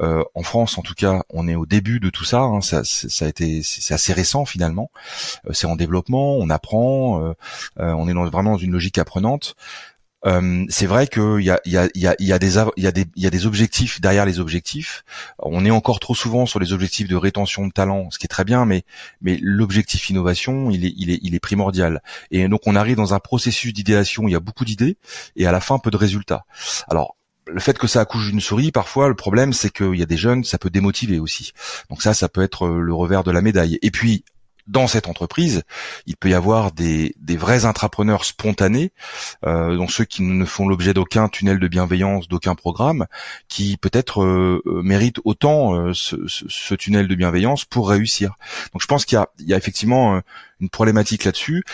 Euh, 0.00 0.22
en 0.34 0.42
France, 0.42 0.76
en 0.76 0.82
tout 0.82 0.94
cas, 0.94 1.22
on 1.30 1.48
est 1.48 1.54
au 1.54 1.64
début 1.64 2.00
de 2.00 2.10
tout 2.10 2.24
ça. 2.24 2.40
Hein, 2.40 2.60
ça, 2.60 2.82
ça, 2.84 3.24
a 3.24 3.28
été, 3.28 3.62
c'est 3.62 3.94
assez 3.94 4.12
récent 4.12 4.44
finalement. 4.44 4.90
c'est 5.52 5.66
en 5.66 5.74
développement. 5.74 6.36
On 6.36 6.50
apprend. 6.50 7.34
on 7.78 8.08
est 8.08 8.14
dans, 8.14 8.26
vraiment 8.26 8.52
dans 8.52 8.58
une 8.58 8.72
logique 8.72 8.98
apprenante. 8.98 9.56
Euh, 10.26 10.64
c'est 10.68 10.86
vrai 10.86 11.06
qu'il 11.06 11.40
y 11.40 11.50
a, 11.50 11.60
y, 11.64 11.76
a, 11.76 11.88
des, 11.88 12.00
y, 12.00 12.86
a 12.86 12.92
des, 12.92 13.04
y 13.16 13.26
a 13.26 13.30
des 13.30 13.46
objectifs 13.46 14.00
derrière 14.00 14.26
les 14.26 14.40
objectifs. 14.40 15.04
On 15.38 15.64
est 15.64 15.70
encore 15.70 16.00
trop 16.00 16.14
souvent 16.14 16.46
sur 16.46 16.58
les 16.58 16.72
objectifs 16.72 17.08
de 17.08 17.16
rétention 17.16 17.66
de 17.66 17.72
talent, 17.72 18.10
ce 18.10 18.18
qui 18.18 18.26
est 18.26 18.28
très 18.28 18.44
bien, 18.44 18.64
mais, 18.64 18.84
mais 19.20 19.38
l'objectif 19.40 20.10
innovation, 20.10 20.70
il 20.70 20.84
est, 20.84 20.94
il, 20.96 21.10
est, 21.10 21.20
il 21.22 21.34
est 21.34 21.40
primordial. 21.40 22.02
Et 22.30 22.48
donc 22.48 22.62
on 22.66 22.74
arrive 22.74 22.96
dans 22.96 23.14
un 23.14 23.20
processus 23.20 23.72
d'idéation 23.72 24.26
il 24.26 24.32
y 24.32 24.36
a 24.36 24.40
beaucoup 24.40 24.64
d'idées 24.64 24.96
et 25.36 25.46
à 25.46 25.52
la 25.52 25.60
fin 25.60 25.78
peu 25.78 25.90
de 25.90 25.96
résultats. 25.96 26.44
Alors 26.88 27.14
le 27.46 27.60
fait 27.60 27.78
que 27.78 27.86
ça 27.86 28.00
accouche 28.00 28.30
d'une 28.30 28.40
souris, 28.40 28.72
parfois, 28.72 29.08
le 29.08 29.14
problème, 29.14 29.52
c'est 29.52 29.70
qu'il 29.70 29.94
y 29.94 30.02
a 30.02 30.06
des 30.06 30.18
jeunes, 30.18 30.44
ça 30.44 30.58
peut 30.58 30.68
démotiver 30.68 31.18
aussi. 31.18 31.52
Donc 31.88 32.02
ça, 32.02 32.12
ça 32.12 32.28
peut 32.28 32.42
être 32.42 32.68
le 32.68 32.92
revers 32.92 33.24
de 33.24 33.30
la 33.30 33.40
médaille. 33.40 33.78
Et 33.80 33.90
puis, 33.90 34.22
dans 34.68 34.86
cette 34.86 35.08
entreprise, 35.08 35.62
il 36.06 36.16
peut 36.16 36.30
y 36.30 36.34
avoir 36.34 36.72
des, 36.72 37.14
des 37.18 37.36
vrais 37.36 37.64
intrapreneurs 37.64 38.24
spontanés, 38.24 38.92
euh, 39.44 39.76
donc 39.76 39.90
ceux 39.90 40.04
qui 40.04 40.22
ne 40.22 40.44
font 40.44 40.68
l'objet 40.68 40.94
d'aucun 40.94 41.28
tunnel 41.28 41.58
de 41.58 41.68
bienveillance, 41.68 42.28
d'aucun 42.28 42.54
programme, 42.54 43.06
qui 43.48 43.76
peut-être 43.76 44.22
euh, 44.22 44.62
euh, 44.66 44.82
méritent 44.82 45.20
autant 45.24 45.74
euh, 45.74 45.94
ce, 45.94 46.16
ce, 46.26 46.74
tunnel 46.74 47.08
de 47.08 47.14
bienveillance 47.14 47.64
pour 47.64 47.88
réussir. 47.88 48.34
Donc 48.72 48.82
je 48.82 48.86
pense 48.86 49.04
qu'il 49.04 49.18
y, 49.40 49.44
y 49.50 49.54
a, 49.54 49.56
effectivement 49.56 50.20
une 50.60 50.68
problématique 50.68 51.24
là-dessus. 51.24 51.64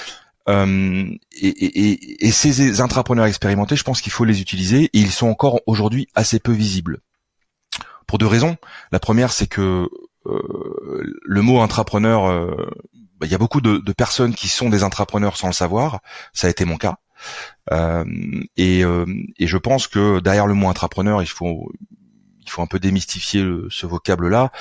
Euh, 0.49 1.07
et, 1.33 1.49
et, 1.49 2.27
et, 2.27 2.31
ces 2.31 2.81
intrapreneurs 2.81 3.27
expérimentés, 3.27 3.77
je 3.77 3.83
pense 3.85 4.03
qu'il 4.03 4.13
faut 4.13 4.25
les 4.25 4.41
utiliser 4.41 4.85
et 4.85 4.99
ils 4.99 5.11
sont 5.11 5.29
encore 5.29 5.61
aujourd'hui 5.67 6.09
assez 6.15 6.39
peu 6.39 6.53
visibles. 6.53 6.99
Pour 8.07 8.19
deux 8.19 8.27
raisons. 8.27 8.57
La 8.93 9.01
première, 9.01 9.33
c'est 9.33 9.47
que 9.47 9.63
euh, 9.63 9.89
le 10.25 11.43
mot 11.43 11.61
intrapreneur, 11.61 12.27
euh, 12.27 12.55
bah, 13.21 13.27
il 13.27 13.33
y 13.33 13.35
a 13.35 13.39
beaucoup 13.39 13.61
de, 13.61 13.93
personnes 13.93 14.35
qui 14.35 14.49
sont 14.49 14.69
des 14.69 14.83
intrapreneurs 14.83 15.37
sans 15.37 15.49
le 15.49 15.53
savoir. 15.53 16.01
Ça 16.33 16.47
a 16.47 16.51
été 16.51 16.65
mon 16.65 16.77
cas. 16.77 16.97
Euh, 17.73 18.05
et, 18.57 18.81
et, 18.81 19.47
je 19.47 19.57
pense 19.57 19.87
que 19.87 20.21
derrière 20.21 20.47
le 20.47 20.55
mot 20.55 20.69
intrapreneur, 20.69 21.23
il 21.23 21.29
faut 21.29 21.71
il 22.47 22.51
faut 22.51 22.63
un 22.63 22.67
peu 22.67 22.79
démystifier 22.79 23.45
ce 23.71 23.87
vocable-là. 23.87 24.53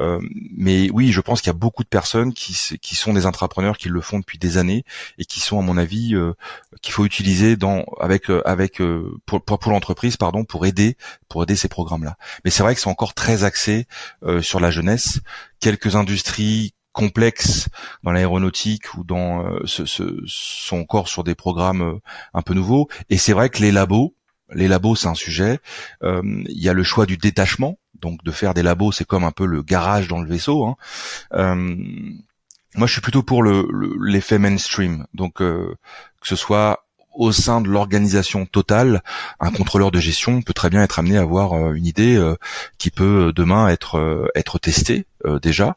Euh, 0.00 0.20
mais 0.56 0.90
oui, 0.90 1.12
je 1.12 1.20
pense 1.20 1.40
qu'il 1.40 1.48
y 1.48 1.50
a 1.50 1.58
beaucoup 1.58 1.84
de 1.84 1.88
personnes 1.88 2.32
qui, 2.32 2.56
qui 2.80 2.94
sont 2.94 3.12
des 3.12 3.26
intrapreneurs, 3.26 3.78
qui 3.78 3.88
le 3.88 4.00
font 4.00 4.18
depuis 4.18 4.38
des 4.38 4.58
années 4.58 4.84
et 5.18 5.24
qui 5.24 5.40
sont, 5.40 5.58
à 5.58 5.62
mon 5.62 5.76
avis, 5.76 6.14
euh, 6.14 6.32
qu'il 6.82 6.92
faut 6.92 7.04
utiliser 7.04 7.56
dans 7.56 7.84
avec 8.00 8.30
euh, 8.30 8.42
avec 8.46 8.80
pour, 9.26 9.42
pour, 9.42 9.70
l'entreprise, 9.70 10.16
pardon, 10.16 10.44
pour 10.44 10.66
aider 10.66 10.96
pour 11.28 11.42
aider 11.42 11.56
ces 11.56 11.68
programmes-là. 11.68 12.16
Mais 12.44 12.50
c'est 12.50 12.62
vrai 12.62 12.74
que 12.74 12.80
c'est 12.80 12.90
encore 12.90 13.14
très 13.14 13.44
axé 13.44 13.86
sur 14.40 14.60
la 14.60 14.70
jeunesse. 14.70 15.20
Quelques 15.60 15.96
industries 15.96 16.72
complexes 16.92 17.68
dans 18.02 18.12
l'aéronautique 18.12 18.94
ou 18.94 19.04
dans 19.04 19.44
ce, 19.66 19.84
ce, 19.84 20.22
sont 20.26 20.78
encore 20.78 21.08
sur 21.08 21.24
des 21.24 21.34
programmes 21.34 22.00
un 22.32 22.42
peu 22.42 22.54
nouveaux. 22.54 22.88
Et 23.10 23.18
c'est 23.18 23.32
vrai 23.32 23.50
que 23.50 23.60
les 23.60 23.72
labos, 23.72 24.15
les 24.52 24.68
labos, 24.68 24.96
c'est 24.96 25.08
un 25.08 25.14
sujet. 25.14 25.58
Euh, 26.02 26.22
il 26.24 26.62
y 26.62 26.68
a 26.68 26.72
le 26.72 26.82
choix 26.82 27.06
du 27.06 27.16
détachement, 27.16 27.78
donc 28.00 28.22
de 28.24 28.30
faire 28.30 28.54
des 28.54 28.62
labos, 28.62 28.92
c'est 28.92 29.06
comme 29.06 29.24
un 29.24 29.32
peu 29.32 29.46
le 29.46 29.62
garage 29.62 30.08
dans 30.08 30.20
le 30.20 30.28
vaisseau. 30.28 30.64
Hein. 30.64 30.76
Euh, 31.32 31.54
moi, 32.74 32.86
je 32.86 32.92
suis 32.92 33.00
plutôt 33.00 33.22
pour 33.22 33.42
l'effet 33.42 34.38
mainstream, 34.38 35.06
donc 35.14 35.40
euh, 35.40 35.74
que 36.20 36.28
ce 36.28 36.36
soit 36.36 36.85
au 37.16 37.32
sein 37.32 37.60
de 37.60 37.68
l'organisation 37.68 38.46
totale, 38.46 39.02
un 39.40 39.50
contrôleur 39.50 39.90
de 39.90 39.98
gestion 39.98 40.42
peut 40.42 40.52
très 40.52 40.70
bien 40.70 40.82
être 40.82 40.98
amené 40.98 41.16
à 41.16 41.22
avoir 41.22 41.54
euh, 41.54 41.72
une 41.72 41.86
idée 41.86 42.16
euh, 42.16 42.36
qui 42.78 42.90
peut 42.90 43.28
euh, 43.28 43.32
demain 43.32 43.68
être 43.68 44.58
testée 44.58 45.06
déjà. 45.42 45.76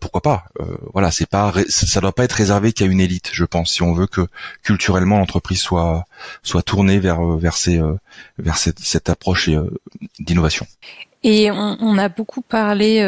pourquoi 0.00 0.20
pas 0.20 0.44
Voilà, 0.92 1.10
c'est 1.10 1.28
pas 1.28 1.54
ça 1.68 2.00
doit 2.02 2.12
pas 2.12 2.24
être 2.24 2.32
réservé 2.32 2.74
qu'à 2.74 2.84
une 2.84 3.00
élite, 3.00 3.30
je 3.32 3.44
pense, 3.46 3.72
si 3.72 3.82
on 3.82 3.94
veut 3.94 4.06
que 4.06 4.26
culturellement 4.62 5.18
l'entreprise 5.18 5.60
soit 5.60 6.04
soit 6.42 6.62
tournée 6.62 7.00
vers 7.00 7.56
cette, 7.56 9.08
approche 9.08 9.48
d'innovation. 10.18 10.66
Et 11.22 11.50
on, 11.50 11.78
on, 11.80 11.96
a 11.96 12.10
beaucoup 12.10 12.42
parlé 12.42 13.00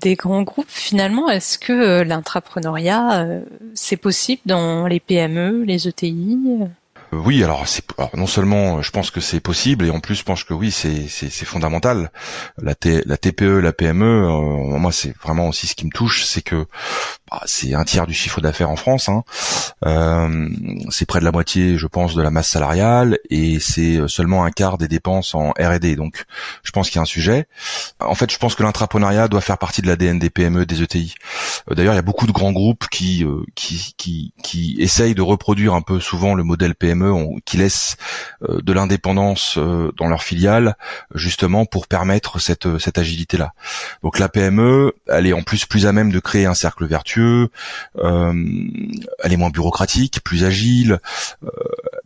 des 0.00 0.14
grands 0.14 0.42
groupes. 0.42 0.70
Finalement, 0.70 1.28
est-ce 1.28 1.58
que 1.58 2.02
l'intrapreneuriat, 2.02 3.26
c'est 3.74 3.96
possible 3.96 4.42
dans 4.46 4.86
les 4.86 5.00
PME, 5.00 5.64
les 5.64 5.88
ETI 5.88 6.68
oui, 7.12 7.42
alors 7.42 7.64
non 8.14 8.26
seulement 8.26 8.82
je 8.82 8.90
pense 8.90 9.10
que 9.10 9.20
c'est 9.20 9.40
possible 9.40 9.84
et 9.84 9.90
en 9.90 10.00
plus 10.00 10.14
je 10.14 10.22
pense 10.22 10.44
que 10.44 10.54
oui 10.54 10.70
c'est 10.70 11.44
fondamental. 11.44 12.12
La 12.58 12.74
la 12.84 13.16
TPE, 13.16 13.58
la 13.58 13.72
PME, 13.72 14.04
euh, 14.04 14.78
moi 14.78 14.92
c'est 14.92 15.16
vraiment 15.18 15.48
aussi 15.48 15.66
ce 15.66 15.74
qui 15.74 15.86
me 15.86 15.90
touche, 15.90 16.24
c'est 16.24 16.42
que 16.42 16.66
bah, 17.30 17.40
c'est 17.46 17.74
un 17.74 17.84
tiers 17.84 18.06
du 18.06 18.14
chiffre 18.14 18.40
d'affaires 18.40 18.70
en 18.70 18.76
France. 18.76 19.08
Hein. 19.08 19.24
Euh, 19.86 20.48
c'est 20.90 21.06
près 21.06 21.20
de 21.20 21.24
la 21.24 21.32
moitié, 21.32 21.78
je 21.78 21.86
pense, 21.86 22.14
de 22.14 22.22
la 22.22 22.30
masse 22.30 22.48
salariale 22.48 23.18
et 23.30 23.60
c'est 23.60 24.00
seulement 24.08 24.44
un 24.44 24.50
quart 24.50 24.78
des 24.78 24.88
dépenses 24.88 25.34
en 25.34 25.50
R&D. 25.50 25.96
Donc 25.96 26.24
je 26.62 26.70
pense 26.70 26.88
qu'il 26.88 26.96
y 26.96 26.98
a 26.98 27.02
un 27.02 27.06
sujet. 27.06 27.46
En 28.00 28.14
fait, 28.14 28.30
je 28.30 28.38
pense 28.38 28.54
que 28.54 28.62
l'intrapreneuriat 28.62 29.28
doit 29.28 29.40
faire 29.40 29.58
partie 29.58 29.82
de 29.82 29.86
l'ADN 29.86 30.18
des 30.18 30.30
PME, 30.30 30.66
des 30.66 30.82
ETI. 30.82 31.14
Euh, 31.70 31.74
d'ailleurs, 31.74 31.94
il 31.94 31.96
y 31.96 32.00
a 32.00 32.02
beaucoup 32.02 32.26
de 32.26 32.32
grands 32.32 32.52
groupes 32.52 32.86
qui 32.90 33.24
qui 33.54 33.94
qui 33.96 34.32
qui 34.42 34.76
essayent 34.78 35.14
de 35.14 35.22
reproduire 35.22 35.74
un 35.74 35.82
peu 35.82 36.00
souvent 36.00 36.34
le 36.34 36.42
modèle 36.42 36.74
PME 36.74 37.10
qui 37.44 37.56
laissent 37.56 37.96
euh, 38.42 38.60
de 38.62 38.72
l'indépendance 38.72 39.58
euh, 39.58 39.92
dans 39.96 40.08
leurs 40.08 40.22
filiales, 40.22 40.76
justement 41.14 41.64
pour 41.66 41.86
permettre 41.86 42.38
cette, 42.38 42.66
euh, 42.66 42.78
cette 42.78 42.98
agilité-là. 42.98 43.52
Donc 44.02 44.18
la 44.18 44.28
PME, 44.28 44.94
elle 45.08 45.26
est 45.26 45.32
en 45.32 45.42
plus 45.42 45.66
plus 45.66 45.86
à 45.86 45.92
même 45.92 46.10
de 46.10 46.20
créer 46.20 46.46
un 46.46 46.54
cercle 46.54 46.86
vertueux, 46.86 47.19
elle 47.98 49.32
est 49.32 49.36
moins 49.36 49.50
bureaucratique, 49.50 50.20
plus 50.24 50.44
agile, 50.44 51.00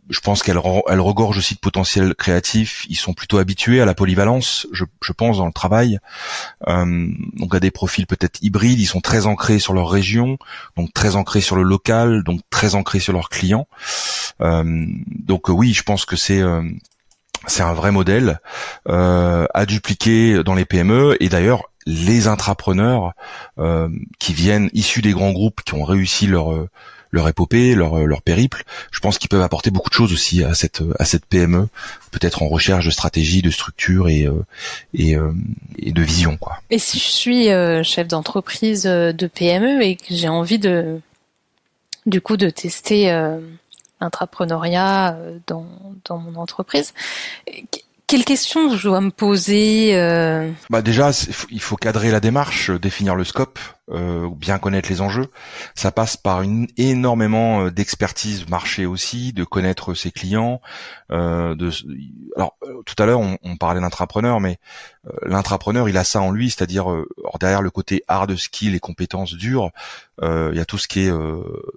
je 0.09 0.19
pense 0.19 0.43
qu'elle 0.43 0.59
elle 0.87 0.99
regorge 0.99 1.37
aussi 1.37 1.55
de 1.55 1.59
potentiel 1.59 2.13
créatif. 2.15 2.85
Ils 2.89 2.95
sont 2.95 3.13
plutôt 3.13 3.37
habitués 3.37 3.81
à 3.81 3.85
la 3.85 3.93
polyvalence, 3.93 4.67
je, 4.71 4.83
pense, 5.13 5.37
dans 5.37 5.47
le 5.47 5.51
travail. 5.51 5.99
Euh, 6.67 7.07
donc 7.33 7.55
à 7.55 7.59
des 7.59 7.71
profils 7.71 8.05
peut-être 8.05 8.41
hybrides. 8.41 8.79
Ils 8.79 8.85
sont 8.85 9.01
très 9.01 9.25
ancrés 9.25 9.59
sur 9.59 9.73
leur 9.73 9.89
région, 9.89 10.37
donc 10.77 10.93
très 10.93 11.15
ancrés 11.15 11.41
sur 11.41 11.55
le 11.55 11.63
local, 11.63 12.23
donc 12.23 12.41
très 12.49 12.75
ancrés 12.75 12.99
sur 12.99 13.13
leurs 13.13 13.29
clients. 13.29 13.67
Euh, 14.41 14.85
donc 15.07 15.49
oui, 15.49 15.73
je 15.73 15.83
pense 15.83 16.05
que 16.05 16.15
c'est 16.15 16.41
euh, 16.41 16.61
un 17.59 17.73
vrai 17.73 17.91
modèle 17.91 18.39
euh, 18.87 19.45
à 19.53 19.65
dupliquer 19.65 20.43
dans 20.43 20.55
les 20.55 20.65
PME. 20.65 21.17
Et 21.19 21.29
d'ailleurs, 21.29 21.63
les 21.85 22.27
intrapreneurs 22.27 23.13
euh, 23.59 23.89
qui 24.19 24.33
viennent 24.33 24.69
issus 24.73 25.01
des 25.01 25.11
grands 25.11 25.31
groupes, 25.31 25.61
qui 25.63 25.73
ont 25.75 25.83
réussi 25.83 26.27
leur 26.27 26.67
leur 27.15 27.27
épopée, 27.29 27.73
leur, 27.73 28.05
leur 28.05 28.21
périple. 28.21 28.63
Je 28.91 28.99
pense 28.99 29.17
qu'ils 29.17 29.29
peuvent 29.29 29.41
apporter 29.41 29.71
beaucoup 29.71 29.89
de 29.89 29.95
choses 29.95 30.13
aussi 30.13 30.43
à 30.43 30.53
cette 30.53 30.83
à 30.99 31.05
cette 31.05 31.25
PME, 31.25 31.67
peut-être 32.11 32.43
en 32.43 32.47
recherche 32.47 32.85
de 32.85 32.91
stratégie, 32.91 33.41
de 33.41 33.49
structure 33.49 34.09
et 34.09 34.25
euh, 34.27 34.45
et, 34.93 35.15
euh, 35.15 35.31
et, 35.79 35.91
de 35.91 36.01
vision 36.03 36.37
quoi. 36.37 36.57
Et 36.69 36.77
si 36.77 36.99
je 36.99 37.05
suis 37.05 37.49
euh, 37.49 37.81
chef 37.83 38.07
d'entreprise 38.07 38.83
de 38.83 39.27
PME 39.27 39.81
et 39.81 39.95
que 39.95 40.13
j'ai 40.13 40.27
envie 40.27 40.59
de 40.59 40.99
du 42.05 42.21
coup 42.21 42.37
de 42.37 42.49
tester 42.49 43.09
l'entrepreneuriat 44.01 45.17
dans 45.47 45.65
dans 46.03 46.17
mon 46.17 46.35
entreprise, 46.35 46.93
quelles 48.07 48.25
questions 48.25 48.75
je 48.75 48.87
dois 48.87 49.01
me 49.01 49.11
poser 49.11 49.93
Bah 50.69 50.81
déjà, 50.81 51.11
il 51.49 51.61
faut 51.61 51.75
cadrer 51.75 52.11
la 52.11 52.19
démarche, 52.19 52.71
définir 52.71 53.15
le 53.15 53.23
scope, 53.23 53.59
euh, 53.91 54.29
bien 54.35 54.57
connaître 54.57 54.89
les 54.89 55.01
enjeux. 55.01 55.27
Ça 55.75 55.91
passe 55.91 56.17
par 56.17 56.41
une 56.41 56.67
énormément 56.77 57.65
euh, 57.65 57.71
d'expertise 57.71 58.47
marché 58.49 58.85
aussi, 58.85 59.33
de 59.33 59.43
connaître 59.43 59.93
ses 59.93 60.11
clients. 60.11 60.61
Euh, 61.11 61.53
de, 61.55 61.69
alors 62.35 62.57
euh, 62.63 62.81
tout 62.85 62.95
à 63.01 63.05
l'heure 63.05 63.19
on, 63.19 63.37
on 63.43 63.57
parlait 63.57 63.81
d'entrepreneur, 63.81 64.39
mais 64.39 64.57
l'intrapreneur 65.21 65.87
il 65.87 65.97
a 65.97 66.03
ça 66.03 66.19
en 66.21 66.31
lui, 66.31 66.49
c'est-à-dire 66.49 66.87
derrière 67.39 67.61
le 67.61 67.69
côté 67.69 68.03
hard 68.07 68.35
skill 68.35 68.73
et 68.73 68.79
compétences 68.79 69.35
dures, 69.35 69.69
il 70.23 70.55
y 70.55 70.59
a 70.59 70.65
tout 70.65 70.79
ce 70.79 70.87
qui 70.87 71.01
est 71.01 71.11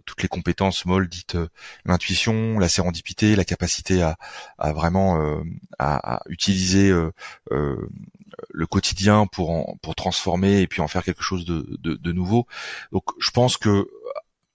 toutes 0.06 0.22
les 0.22 0.28
compétences 0.28 0.86
molles 0.86 1.08
dites 1.08 1.36
l'intuition, 1.84 2.58
la 2.58 2.70
sérendipité, 2.70 3.36
la 3.36 3.44
capacité 3.44 4.02
à, 4.02 4.16
à 4.58 4.72
vraiment 4.72 5.20
à, 5.78 6.14
à, 6.14 6.22
utiliser 6.30 6.90
le 8.50 8.66
quotidien 8.66 9.26
pour 9.26 9.50
en, 9.50 9.76
pour 9.82 9.94
transformer 9.94 10.60
et 10.60 10.66
puis 10.66 10.80
en 10.80 10.88
faire 10.88 11.04
quelque 11.04 11.22
chose 11.22 11.44
de, 11.44 11.66
de, 11.80 11.94
de 11.94 12.12
nouveau. 12.12 12.46
Donc 12.92 13.04
je 13.18 13.30
pense 13.30 13.56
que 13.56 13.88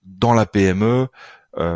dans 0.03 0.33
la 0.33 0.45
PME, 0.45 1.07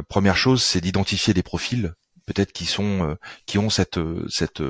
première 0.10 0.38
chose, 0.38 0.64
c'est 0.64 0.82
d'identifier 0.82 1.34
des 1.34 1.44
profils 1.44 1.94
peut-être 2.26 2.52
qui 2.52 2.66
sont 2.66 3.18
qui 3.46 3.58
ont 3.58 3.70
cette 3.70 4.00
cette 4.28 4.62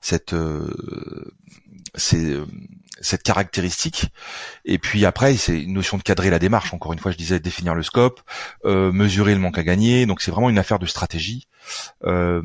cette 0.00 0.34
cette 3.00 3.22
caractéristique. 3.22 4.06
Et 4.64 4.78
puis 4.78 5.04
après, 5.04 5.36
c'est 5.36 5.60
une 5.60 5.72
notion 5.72 5.98
de 5.98 6.02
cadrer 6.02 6.30
la 6.30 6.38
démarche. 6.38 6.72
Encore 6.72 6.92
une 6.92 6.98
fois, 6.98 7.12
je 7.12 7.16
disais 7.16 7.40
définir 7.40 7.74
le 7.74 7.82
scope, 7.82 8.20
euh, 8.64 8.92
mesurer 8.92 9.34
le 9.34 9.40
manque 9.40 9.58
à 9.58 9.64
gagner. 9.64 10.06
Donc 10.06 10.20
c'est 10.20 10.30
vraiment 10.30 10.50
une 10.50 10.58
affaire 10.58 10.78
de 10.78 10.86
stratégie. 10.86 11.48
Euh, 12.04 12.42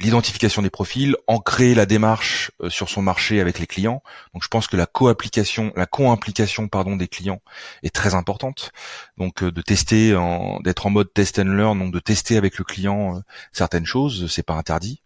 l'identification 0.00 0.62
des 0.62 0.70
profils, 0.70 1.16
ancrer 1.26 1.74
la 1.74 1.86
démarche 1.86 2.50
euh, 2.60 2.70
sur 2.70 2.88
son 2.88 3.02
marché 3.02 3.40
avec 3.40 3.58
les 3.58 3.66
clients. 3.66 4.02
Donc 4.34 4.42
je 4.42 4.48
pense 4.48 4.66
que 4.66 4.76
la 4.76 4.86
co-application, 4.86 5.72
la 5.76 5.86
co-implication 5.86 6.68
pardon 6.68 6.96
des 6.96 7.08
clients 7.08 7.42
est 7.82 7.94
très 7.94 8.14
importante. 8.14 8.72
Donc 9.18 9.44
de 9.44 9.62
tester, 9.62 10.16
d'être 10.64 10.86
en 10.86 10.90
mode 10.90 11.12
test 11.12 11.38
and 11.38 11.44
learn, 11.44 11.78
donc 11.78 11.92
de 11.92 12.00
tester 12.00 12.36
avec 12.36 12.58
le 12.58 12.64
client 12.64 13.22
certaines 13.52 13.86
choses, 13.86 14.30
c'est 14.30 14.42
pas 14.42 14.54
interdit. 14.54 15.02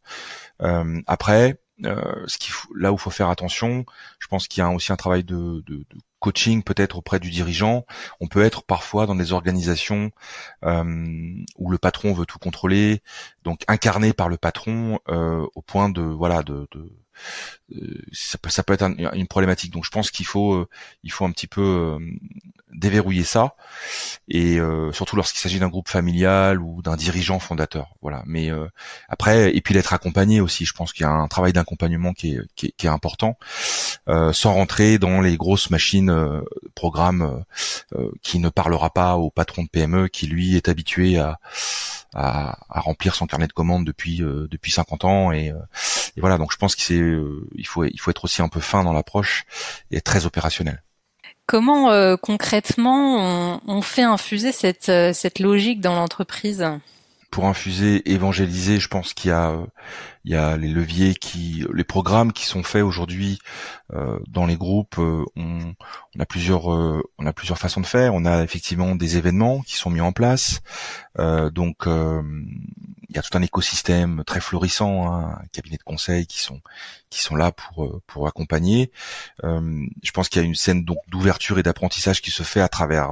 après, 1.06 1.58
euh, 1.84 2.24
ce 2.26 2.38
là 2.76 2.92
où 2.92 2.96
faut 2.96 3.10
faire 3.10 3.30
attention, 3.30 3.84
je 4.18 4.28
pense 4.28 4.46
qu'il 4.46 4.60
y 4.60 4.64
a 4.64 4.70
aussi 4.70 4.92
un 4.92 4.96
travail 4.96 5.24
de, 5.24 5.62
de, 5.66 5.78
de 5.78 5.98
coaching 6.24 6.62
peut-être 6.62 6.96
auprès 6.96 7.20
du 7.20 7.30
dirigeant. 7.30 7.84
On 8.18 8.28
peut 8.28 8.42
être 8.42 8.62
parfois 8.64 9.04
dans 9.04 9.14
des 9.14 9.32
organisations 9.34 10.10
euh, 10.64 11.44
où 11.58 11.70
le 11.70 11.76
patron 11.76 12.14
veut 12.14 12.24
tout 12.24 12.38
contrôler, 12.38 13.02
donc 13.42 13.60
incarné 13.68 14.14
par 14.14 14.30
le 14.30 14.38
patron 14.38 15.00
euh, 15.10 15.46
au 15.54 15.60
point 15.60 15.90
de 15.90 16.00
voilà 16.00 16.42
de, 16.42 16.66
ça 18.12 18.38
peut, 18.38 18.50
ça 18.50 18.62
peut 18.62 18.74
être 18.74 18.84
une 19.14 19.26
problématique. 19.26 19.72
Donc 19.72 19.84
je 19.84 19.90
pense 19.90 20.10
qu'il 20.10 20.26
faut, 20.26 20.54
euh, 20.54 20.68
il 21.02 21.12
faut 21.12 21.24
un 21.24 21.30
petit 21.30 21.46
peu 21.46 21.62
euh, 21.62 21.98
déverrouiller 22.72 23.24
ça, 23.24 23.54
et 24.28 24.58
surtout 24.92 25.14
lorsqu'il 25.14 25.38
s'agit 25.38 25.60
d'un 25.60 25.68
groupe 25.68 25.88
familial 25.88 26.60
ou 26.60 26.82
d'un 26.82 26.96
dirigeant 26.96 27.38
fondateur. 27.38 27.94
Voilà. 28.02 28.24
Mais 28.26 28.50
après, 29.08 29.54
et 29.54 29.60
puis 29.60 29.74
d'être 29.74 29.92
accompagné 29.92 30.40
aussi. 30.40 30.64
Je 30.64 30.72
pense 30.72 30.92
qu'il 30.92 31.02
y 31.02 31.06
a 31.06 31.12
un 31.12 31.28
travail 31.28 31.52
d'accompagnement 31.52 32.12
qui 32.12 32.34
est, 32.34 32.40
qui, 32.56 32.66
est, 32.66 32.72
qui 32.76 32.86
est, 32.86 32.90
important, 32.90 33.38
sans 34.08 34.54
rentrer 34.54 34.98
dans 34.98 35.20
les 35.20 35.36
grosses 35.36 35.70
machines 35.70 36.42
programmes 36.74 37.44
qui 38.22 38.40
ne 38.40 38.48
parlera 38.48 38.90
pas 38.90 39.18
au 39.18 39.30
patron 39.30 39.62
de 39.62 39.68
PME 39.68 40.08
qui 40.08 40.26
lui 40.26 40.56
est 40.56 40.68
habitué 40.68 41.18
à 41.18 41.38
à, 42.14 42.58
à, 42.70 42.80
remplir 42.80 43.14
son 43.14 43.26
carnet 43.26 43.46
de 43.46 43.52
commandes 43.52 43.84
depuis 43.84 44.22
euh, 44.22 44.46
depuis 44.50 44.70
50 44.70 45.04
ans 45.04 45.32
et, 45.32 45.50
euh, 45.50 45.56
et, 46.16 46.20
voilà 46.20 46.38
donc 46.38 46.52
je 46.52 46.56
pense 46.56 46.76
qu'il 46.76 47.02
euh, 47.02 47.46
il 47.54 47.66
faut 47.66 47.84
il 47.84 47.98
faut 47.98 48.10
être 48.10 48.24
aussi 48.24 48.40
un 48.40 48.48
peu 48.48 48.60
fin 48.60 48.84
dans 48.84 48.92
l'approche 48.92 49.44
et 49.90 50.00
très 50.00 50.26
opérationnel. 50.26 50.82
Comment 51.46 52.16
concrètement 52.16 53.18
on, 53.18 53.60
on, 53.66 53.82
fait 53.82 54.02
infuser 54.02 54.50
cette 54.50 54.90
cette 55.14 55.40
logique 55.40 55.82
dans 55.82 55.94
l'entreprise? 55.94 56.64
Pour 57.34 57.46
infuser, 57.46 58.12
évangéliser, 58.12 58.78
je 58.78 58.86
pense 58.86 59.12
qu'il 59.12 59.30
y 59.30 59.32
a 59.32 59.58
il 60.24 60.32
y 60.32 60.36
a 60.36 60.56
les 60.56 60.68
leviers 60.68 61.14
qui, 61.14 61.66
les 61.74 61.84
programmes 61.84 62.32
qui 62.32 62.46
sont 62.46 62.62
faits 62.62 62.82
aujourd'hui 62.82 63.38
euh, 63.92 64.18
dans 64.26 64.46
les 64.46 64.56
groupes. 64.56 64.98
Euh, 64.98 65.22
on, 65.36 65.74
on, 66.16 66.20
a 66.20 66.24
plusieurs, 66.24 66.72
euh, 66.72 67.02
on 67.18 67.26
a 67.26 67.34
plusieurs 67.34 67.58
façons 67.58 67.82
de 67.82 67.86
faire. 67.86 68.14
On 68.14 68.24
a 68.24 68.42
effectivement 68.42 68.94
des 68.94 69.18
événements 69.18 69.60
qui 69.60 69.76
sont 69.76 69.90
mis 69.90 70.00
en 70.00 70.12
place. 70.12 70.60
donc 71.18 71.86
il 71.86 73.16
y 73.16 73.18
a 73.18 73.22
tout 73.22 73.36
un 73.36 73.42
écosystème 73.42 74.24
très 74.24 74.40
florissant, 74.40 75.06
hein, 75.06 75.38
cabinet 75.52 75.76
de 75.76 75.82
conseil 75.82 76.26
qui 76.26 76.40
sont 76.40 76.60
qui 77.10 77.20
sont 77.20 77.36
là 77.36 77.52
pour 77.52 78.00
pour 78.06 78.26
accompagner. 78.26 78.90
je 79.42 80.10
pense 80.12 80.28
qu'il 80.28 80.40
y 80.40 80.44
a 80.44 80.48
une 80.48 80.54
scène 80.54 80.84
donc 80.84 80.98
d'ouverture 81.08 81.58
et 81.58 81.62
d'apprentissage 81.62 82.22
qui 82.22 82.30
se 82.30 82.42
fait 82.42 82.60
à 82.62 82.68
travers 82.68 83.10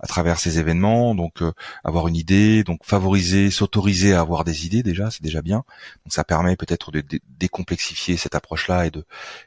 à 0.00 0.06
travers 0.06 0.38
ces 0.38 0.58
événements. 0.58 1.14
Donc 1.14 1.42
avoir 1.84 2.08
une 2.08 2.16
idée, 2.16 2.64
donc 2.64 2.84
favoriser, 2.84 3.50
s'autoriser 3.50 4.14
à 4.14 4.20
avoir 4.20 4.44
des 4.44 4.66
idées 4.66 4.82
déjà, 4.82 5.10
c'est 5.10 5.22
déjà 5.22 5.42
bien. 5.42 5.64
Donc 6.04 6.12
ça 6.12 6.24
permet 6.24 6.56
peut-être 6.56 6.90
de, 6.90 7.02
décomplexifier 7.38 8.16
cette 8.16 8.34
approche-là 8.34 8.86
et 8.86 8.90
de 8.90 9.04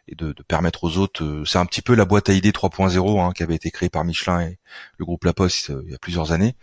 et 0.07 0.15
de, 0.15 0.33
permettre 0.47 0.83
aux 0.83 0.97
autres. 0.97 1.23
Euh, 1.23 1.45
c'est 1.45 1.57
un 1.57 1.65
petit 1.65 1.81
peu 1.81 1.95
la 1.95 2.05
boîte 2.05 2.29
à 2.29 2.33
idées 2.33 2.51
3.0 2.51 3.21
hein, 3.21 3.31
qui 3.33 3.43
avait 3.43 3.55
été 3.55 3.71
créée 3.71 3.89
par 3.89 4.03
Michelin 4.03 4.41
et 4.41 4.59
le 4.97 5.05
groupe 5.05 5.23
La 5.23 5.33
Poste 5.33 5.69
euh, 5.69 5.83
il 5.85 5.91
y 5.91 5.95
a 5.95 5.97
plusieurs 5.97 6.31
années. 6.31 6.55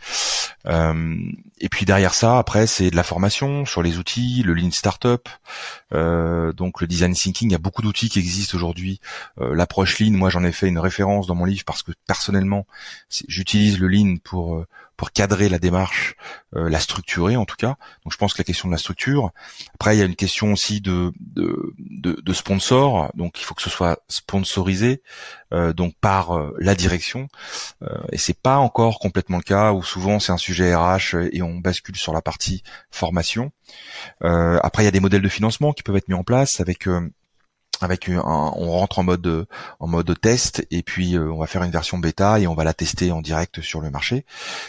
Euh, 0.67 1.17
et 1.59 1.69
puis 1.69 1.87
derrière 1.87 2.15
ça, 2.15 2.39
après, 2.39 2.67
c'est 2.67 2.91
de 2.91 2.97
la 2.97 3.03
formation 3.03 3.65
sur 3.65 3.83
les 3.83 3.99
outils, 3.99 4.43
le 4.45 4.53
Lean 4.55 4.71
Startup, 4.71 5.29
donc 5.93 6.81
le 6.81 6.87
Design 6.87 7.15
Thinking. 7.15 7.49
Il 7.49 7.53
y 7.53 7.55
a 7.55 7.59
beaucoup 7.59 7.83
d'outils 7.83 8.09
qui 8.09 8.19
existent 8.19 8.57
aujourd'hui. 8.57 9.01
L'approche 9.39 9.99
Lean, 9.99 10.13
moi 10.13 10.31
j'en 10.31 10.45
ai 10.45 10.53
fait 10.53 10.69
une 10.69 10.79
référence 10.79 11.27
dans 11.27 11.35
mon 11.35 11.45
livre 11.45 11.65
parce 11.65 11.83
que 11.83 11.93
personnellement, 12.07 12.67
j'utilise 13.29 13.80
le 13.81 13.89
Lean 13.89 14.17
pour 14.23 14.65
pour 15.01 15.13
cadrer 15.13 15.49
la 15.49 15.59
démarche, 15.59 16.15
euh, 16.55 16.69
la 16.69 16.79
structurer 16.79 17.35
en 17.35 17.47
tout 17.47 17.57
cas. 17.57 17.79
Donc 18.05 18.13
je 18.13 18.19
pense 18.19 18.35
que 18.35 18.39
la 18.39 18.45
question 18.45 18.69
de 18.69 18.75
la 18.75 18.79
structure. 18.79 19.31
Après, 19.73 19.97
il 19.97 19.99
y 19.99 20.03
a 20.03 20.05
une 20.05 20.15
question 20.15 20.53
aussi 20.53 20.83
de 20.83 21.11
de, 21.21 21.73
de, 22.21 22.33
sponsor. 22.35 23.11
Donc 23.15 23.41
il 23.41 23.45
faut 23.45 23.55
que 23.55 23.63
ce 23.63 23.71
soit 23.71 24.03
sponsorisé, 24.09 25.03
euh, 25.55 25.73
donc 25.73 25.95
par 26.03 26.37
euh, 26.37 26.55
la 26.59 26.75
direction. 26.75 27.29
et 28.13 28.19
c'est 28.19 28.39
pas 28.39 28.59
encore 28.59 28.99
complètement 28.99 29.39
le 29.39 29.43
cas 29.43 29.73
où 29.73 29.83
souvent 29.83 30.21
c'est 30.21 30.33
un 30.33 30.37
sujet 30.37 30.75
RH 30.75 31.17
et 31.33 31.41
on 31.41 31.55
bascule 31.55 31.97
sur 31.97 32.13
la 32.13 32.21
partie 32.21 32.63
formation. 32.91 33.53
après, 34.21 34.83
il 34.83 34.85
y 34.85 34.89
a 34.89 34.97
des 34.99 35.01
modèles 35.01 35.23
de 35.23 35.31
financement 35.31 35.73
qui 35.73 35.83
peuvent 35.83 35.97
être 35.97 36.09
mis 36.09 36.15
en 36.15 36.25
place 36.25 36.61
avec 36.61 36.87
avec 37.81 38.09
un, 38.09 38.23
on 38.25 38.71
rentre 38.71 38.99
en 38.99 39.03
mode 39.03 39.47
en 39.79 39.87
mode 39.87 40.21
test 40.21 40.67
et 40.71 40.83
puis 40.83 41.17
euh, 41.17 41.33
on 41.33 41.39
va 41.39 41.47
faire 41.47 41.63
une 41.63 41.71
version 41.71 41.99
bêta 41.99 42.41
et 42.41 42.47
on 42.47 42.55
va 42.55 42.65
la 42.65 42.75
tester 42.75 43.13
en 43.13 43.21
direct 43.21 43.61
sur 43.61 43.81
le 43.81 43.91
marché. 43.91 44.25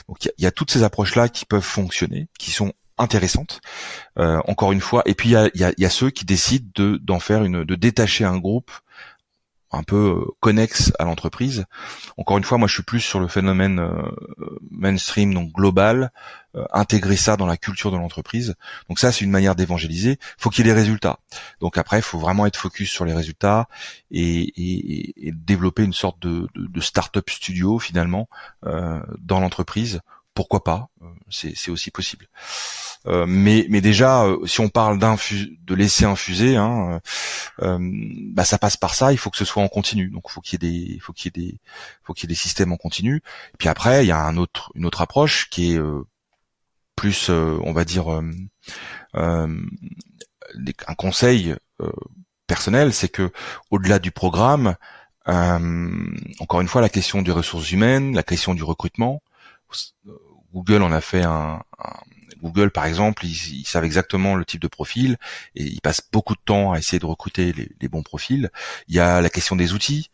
Donc 0.08 0.18
il 0.26 0.44
y, 0.44 0.46
a 0.46 0.52
toutes 0.52 0.72
ces 0.72 0.84
approches 0.84 1.16
là 1.16 1.30
qui 1.30 1.46
peuvent 1.46 1.62
fonctionner, 1.62 2.28
qui 2.40 2.52
sont 2.52 2.74
intéressantes. 2.98 3.62
Euh, 4.20 4.40
encore 4.48 4.72
une 4.72 4.82
fois, 4.82 5.02
et 5.06 5.14
puis 5.14 5.30
il 5.30 5.34
y 5.34 5.36
a, 5.36 5.50
y 5.56 5.86
a, 5.86 5.90
ceux 5.90 6.10
qui 6.10 6.26
décident 6.26 6.70
de 6.76 6.98
d'en 6.98 7.20
faire 7.20 7.44
une, 7.44 7.64
de 7.64 7.76
détacher 7.76 8.26
un 8.26 8.38
groupe 8.38 8.72
un 9.72 9.84
peu 9.84 9.96
euh, 9.96 10.32
connexe 10.40 10.92
à 11.00 11.06
l'entreprise. 11.06 11.66
Encore 12.18 12.38
une 12.38 12.44
fois, 12.44 12.58
moi 12.58 12.68
je 12.68 12.74
suis 12.74 12.84
plus 12.84 13.00
sur 13.00 13.20
le 13.20 13.28
phénomène 13.28 13.80
euh, 13.80 13.92
mainstream, 14.70 15.34
donc 15.34 15.52
global, 15.52 16.12
euh, 16.56 16.66
intégrer 16.74 17.16
ça 17.16 17.38
dans 17.38 17.46
la 17.46 17.58
culture 17.58 17.92
de 17.92 17.98
l'entreprise. 17.98 18.56
Donc 18.90 19.00
ça, 19.00 19.12
c'est 19.12 19.24
une 19.24 19.32
manière 19.32 19.56
d'évangéliser. 19.56 20.20
Faut 20.38 20.50
qu'il 20.50 20.66
y 20.66 20.70
ait 20.70 20.74
des 20.74 20.80
résultats. 20.80 21.20
Donc 21.62 21.78
après, 21.78 22.00
il 22.00 22.04
faut 22.04 22.20
vraiment 22.20 22.46
être 22.46 22.58
focus 22.58 22.92
sur 22.92 23.06
les 23.06 23.14
résultats 23.14 23.68
et, 24.12 25.14
développer 25.34 25.84
une 25.84 25.94
sorte 25.94 26.22
de, 26.22 26.48
de, 26.56 26.68
de 26.68 26.82
start-up 26.82 27.30
studio 27.30 27.80
finalement 27.80 28.28
dans 28.64 29.40
l'entreprise. 29.40 30.02
Pourquoi 30.34 30.64
pas 30.64 30.90
C'est 31.30 31.70
aussi 31.70 31.92
possible. 31.92 32.28
Euh, 33.08 33.26
mais, 33.28 33.64
déjà, 33.82 34.26
euh, 34.26 34.46
si 34.46 34.60
on 34.60 34.70
parle 34.70 35.00
de 35.00 35.76
laisser 35.76 36.06
infuser, 36.06 36.56
hein, 36.56 37.02
euh, 37.62 37.78
bah 38.34 38.46
ça 38.46 38.58
passe 38.58 38.78
par 38.78 38.94
ça. 38.94 39.12
Il 39.12 39.18
faut 39.18 39.30
que 39.30 39.38
ce 39.38 39.46
soit 39.46 39.64
en 39.64 39.68
continu. 39.68 40.10
Donc, 40.10 40.30
faut 40.30 40.42
qu'il 40.42 40.64
y 40.64 40.68
ait 40.68 40.90
des, 40.90 41.00
faut 41.00 41.14
qu'il 41.14 41.32
y 41.38 41.42
ait 41.42 42.28
des, 42.28 42.36
systèmes 42.36 42.72
en 42.72 42.78
continu. 42.78 43.18
Et 43.54 43.58
puis 43.58 43.70
après, 43.70 44.06
il 44.06 44.08
y 44.08 44.12
a 44.12 44.24
une 44.26 44.40
autre 44.86 45.02
approche 45.02 45.50
qui 45.50 45.74
est 45.74 45.80
plus, 46.96 47.30
on 47.30 47.74
va 47.74 47.86
dire, 47.86 48.08
un 49.14 49.50
conseil 50.98 51.56
personnel, 52.48 52.94
c'est 52.94 53.10
que 53.10 53.32
au-delà 53.72 54.00
du 54.00 54.12
programme, 54.12 54.76
encore 55.26 56.62
une 56.62 56.68
fois, 56.68 56.82
la 56.82 56.90
question 56.90 57.22
des 57.22 57.32
ressources 57.32 57.72
humaines, 57.72 58.14
la 58.14 58.24
question 58.24 58.54
du 58.54 58.64
recrutement. 58.64 59.22
Google 60.54 60.84
en 60.84 60.92
a 60.92 61.02
fait 61.02 61.24
un, 61.24 61.64
Google, 62.42 62.72
par 62.72 62.86
exemple, 62.86 63.26
ils, 63.26 63.66
savent 63.66 63.86
exactement 63.86 64.36
le 64.36 64.46
type 64.46 64.62
de 64.62 64.68
profil 64.68 65.18
et 65.56 65.64
ils 65.64 65.82
passent 65.82 66.02
beaucoup 66.12 66.34
de 66.34 66.42
temps 66.44 66.72
à 66.72 66.80
essayer 66.80 67.00
de 67.00 67.06
recruter 67.06 67.54
les, 67.54 67.88
bons 67.88 68.04
profils. 68.04 68.50
Il 68.88 68.96
y 68.96 69.00
a 69.00 69.22
la 69.22 69.30
question 69.30 69.56
des 69.56 69.74
outils. 69.74 70.10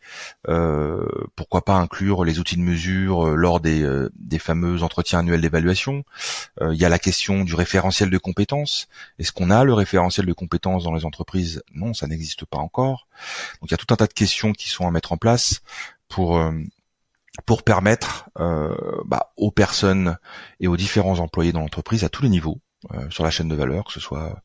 Euh, 0.48 1.06
pourquoi 1.36 1.64
pas 1.64 1.74
inclure 1.74 2.24
les 2.24 2.38
outils 2.38 2.56
de 2.56 2.62
mesure 2.62 3.28
euh, 3.28 3.34
lors 3.34 3.60
des, 3.60 3.82
euh, 3.82 4.10
des 4.16 4.38
fameux 4.38 4.82
entretiens 4.82 5.20
annuels 5.20 5.40
d'évaluation? 5.40 6.04
il 6.60 6.76
y 6.76 6.84
a 6.84 6.88
la 6.88 6.98
question 6.98 7.44
du 7.44 7.54
référentiel 7.54 8.10
de 8.10 8.18
compétences. 8.18 8.88
Est-ce 9.18 9.32
qu'on 9.32 9.50
a 9.50 9.64
le 9.64 9.72
référentiel 9.72 10.26
de 10.26 10.32
compétences 10.32 10.84
dans 10.84 10.92
les 10.92 11.04
entreprises? 11.04 11.62
Non, 11.72 11.94
ça 11.94 12.06
n'existe 12.06 12.44
pas 12.44 12.58
encore. 12.58 13.06
Donc 13.60 13.70
il 13.70 13.72
y 13.72 13.74
a 13.74 13.76
tout 13.76 13.92
un 13.92 13.96
tas 13.96 14.06
de 14.06 14.12
questions 14.12 14.52
qui 14.52 14.68
sont 14.68 14.86
à 14.86 14.90
mettre 14.90 15.12
en 15.12 15.16
place 15.16 15.60
pour 16.08 16.40
pour 17.46 17.62
permettre 17.62 18.28
euh, 18.38 18.74
bah, 19.04 19.32
aux 19.36 19.50
personnes 19.50 20.18
et 20.60 20.68
aux 20.68 20.76
différents 20.76 21.18
employés 21.18 21.52
dans 21.52 21.60
l'entreprise 21.60 22.04
à 22.04 22.08
tous 22.08 22.22
les 22.22 22.28
niveaux 22.28 22.60
euh, 22.92 23.08
sur 23.10 23.24
la 23.24 23.30
chaîne 23.30 23.48
de 23.48 23.54
valeur, 23.54 23.84
que 23.84 23.92
ce 23.92 24.00
soit 24.00 24.42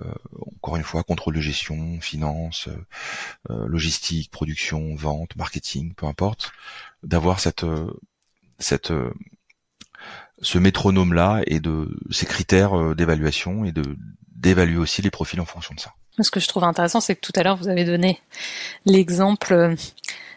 euh, 0.00 0.12
encore 0.56 0.76
une 0.76 0.82
fois 0.82 1.02
contrôle 1.02 1.34
de 1.34 1.40
gestion, 1.40 2.00
finance, 2.00 2.68
logistique, 3.48 4.30
production, 4.30 4.94
vente, 4.94 5.36
marketing, 5.36 5.94
peu 5.94 6.06
importe, 6.06 6.52
d'avoir 7.02 7.40
cette 7.40 7.66
cette 8.58 8.92
ce 10.40 10.58
métronome 10.58 11.12
là 11.12 11.42
et 11.46 11.60
de 11.60 11.96
ces 12.10 12.26
critères 12.26 12.94
d'évaluation 12.94 13.64
et 13.64 13.72
de 13.72 13.96
d'évaluer 14.34 14.78
aussi 14.78 15.02
les 15.02 15.10
profils 15.10 15.40
en 15.40 15.44
fonction 15.44 15.74
de 15.74 15.80
ça. 15.80 15.92
Ce 16.20 16.30
que 16.30 16.40
je 16.40 16.48
trouve 16.48 16.64
intéressant, 16.64 17.00
c'est 17.00 17.14
que 17.14 17.20
tout 17.20 17.32
à 17.36 17.42
l'heure 17.42 17.56
vous 17.56 17.68
avez 17.68 17.84
donné 17.84 18.20
l'exemple 18.84 19.74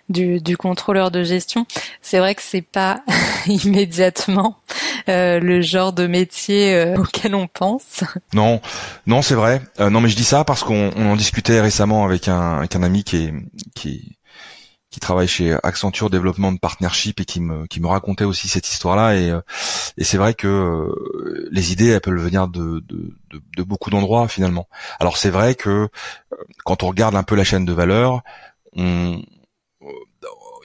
du, 0.10 0.40
du, 0.40 0.56
contrôleur 0.56 1.12
de 1.12 1.24
gestion. 1.24 1.66
C'est 2.02 2.20
vrai 2.20 2.36
que 2.36 2.42
c'est 2.42 2.62
pas 2.62 3.02
immédiatement 3.48 4.58
euh, 5.10 5.40
le 5.40 5.62
genre 5.62 5.94
de 5.94 6.08
métier 6.08 6.76
euh, 6.76 6.96
auquel 6.98 7.36
on 7.36 7.48
pense. 7.48 8.04
Non, 8.34 8.62
non, 9.08 9.22
c'est 9.22 9.36
vrai. 9.36 9.62
Euh, 9.80 9.90
non, 9.90 10.02
mais 10.02 10.10
je 10.10 10.16
dis 10.16 10.24
ça 10.24 10.44
parce 10.44 10.64
qu'on 10.64 10.92
en 10.92 11.16
discutait 11.16 11.60
récemment 11.60 12.06
avec 12.06 12.28
un, 12.28 12.62
ami 12.82 13.04
qui 13.04 13.32
qui 14.96 15.02
travaille 15.02 15.28
chez 15.28 15.58
Accenture 15.62 16.10
Développement 16.10 16.54
de 16.54 16.58
Partnership 16.58 17.20
et 17.20 17.26
qui 17.26 17.42
me 17.42 17.68
qui 17.68 17.82
me 17.82 17.88
racontait 17.88 18.24
aussi 18.24 18.48
cette 18.48 18.70
histoire-là 18.70 19.18
et 19.18 19.38
et 19.98 20.06
c'est 20.06 20.16
vrai 20.16 20.34
que 20.34 20.90
les 21.52 21.74
idées 21.74 21.90
elles 21.90 22.00
peuvent 22.00 22.16
venir 22.16 22.48
de 22.48 22.80
de, 22.88 23.14
de, 23.30 23.42
de 23.58 23.64
beaucoup 23.64 23.90
d'endroits 23.90 24.30
finalement. 24.30 24.70
Alors 25.02 25.18
c'est 25.18 25.32
vrai 25.32 25.54
que 25.54 25.90
quand 26.64 26.82
on 26.84 26.88
regarde 26.88 27.14
un 27.18 27.24
peu 27.24 27.36
la 27.36 27.44
chaîne 27.44 27.66
de 27.66 27.74
valeur, 27.74 28.22
on 28.78 29.22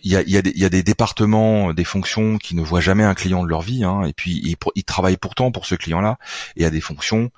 il 0.03 0.13
y 0.13 0.17
a, 0.17 0.23
y, 0.23 0.37
a 0.37 0.43
y 0.45 0.65
a, 0.65 0.69
des 0.69 0.83
départements, 0.83 1.73
des 1.73 1.85
fonctions 1.85 2.39
qui 2.39 2.55
ne 2.55 2.63
voient 2.63 2.81
jamais 2.81 3.05
un 3.05 3.15
client 3.15 3.43
de 3.43 3.49
leur 3.49 3.63
vie, 3.63 3.85
hein, 3.85 4.03
et 4.05 4.13
puis 4.13 4.57
ils, 4.75 4.85
travaillent 4.85 5.17
pourtant 5.17 5.53
pour 5.53 5.67
ce 5.67 5.75
client-là. 5.75 6.19
Et 6.57 6.61
il 6.61 6.63
y 6.63 6.67
a 6.67 6.71
des 6.71 6.81
fonctions 6.81 7.31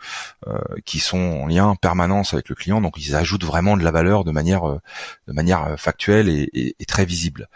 euh, 0.47 0.59
qui 0.85 0.99
sont 0.99 1.19
en 1.19 1.47
lien 1.47 1.75
permanence 1.77 2.35
avec 2.35 2.49
le 2.49 2.55
client, 2.55 2.81
donc 2.81 2.97
ils 2.99 3.15
ajoutent 3.15 3.45
vraiment 3.45 3.77
de 3.77 3.85
la 3.85 3.91
valeur 3.91 4.25
de 4.25 4.31
manière, 4.31 4.69
euh, 4.69 4.81
de 5.29 5.33
manière 5.33 5.65
euh, 5.65 5.77
factuelle 5.77 6.29
et, 6.29 6.75
et, 6.79 6.85
très 6.85 7.05
visible. 7.05 7.49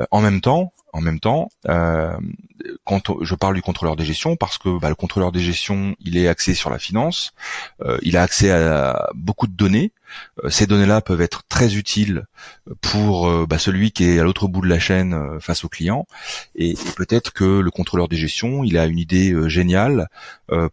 Euh, 0.00 0.06
en 0.10 0.20
même 0.20 0.40
temps, 0.40 0.72
en 0.92 1.00
même 1.00 1.20
temps, 1.20 1.50
euh, 1.68 2.16
quand 2.84 3.22
je 3.22 3.34
parle 3.34 3.54
du 3.54 3.62
contrôleur 3.62 3.96
des 3.96 4.04
gestions, 4.04 4.36
parce 4.36 4.58
que 4.58 4.78
bah, 4.78 4.88
le 4.88 4.94
contrôleur 4.94 5.32
des 5.32 5.40
gestions, 5.40 5.94
il 6.00 6.16
est 6.16 6.28
axé 6.28 6.54
sur 6.54 6.70
la 6.70 6.78
finance, 6.78 7.32
euh, 7.82 7.98
il 8.02 8.16
a 8.16 8.22
accès 8.22 8.50
à 8.50 9.10
beaucoup 9.14 9.46
de 9.46 9.52
données. 9.52 9.92
Euh, 10.44 10.50
ces 10.50 10.66
données-là 10.66 11.00
peuvent 11.00 11.20
être 11.20 11.42
très 11.48 11.74
utiles 11.74 12.26
pour 12.80 13.28
euh, 13.28 13.46
bah, 13.48 13.58
celui 13.58 13.90
qui 13.92 14.04
est 14.04 14.18
à 14.18 14.22
l'autre 14.22 14.48
bout 14.48 14.60
de 14.60 14.68
la 14.68 14.78
chaîne 14.78 15.14
euh, 15.14 15.40
face 15.40 15.64
au 15.64 15.68
client. 15.68 16.06
Et, 16.54 16.74
peut-être 16.96 17.32
que 17.32 17.60
le 17.60 17.70
contrôleur 17.70 18.08
des 18.08 18.16
gestions, 18.16 18.64
il 18.64 18.78
a 18.78 18.86
une 18.86 18.98
idée 18.98 19.34
géniale 19.48 20.08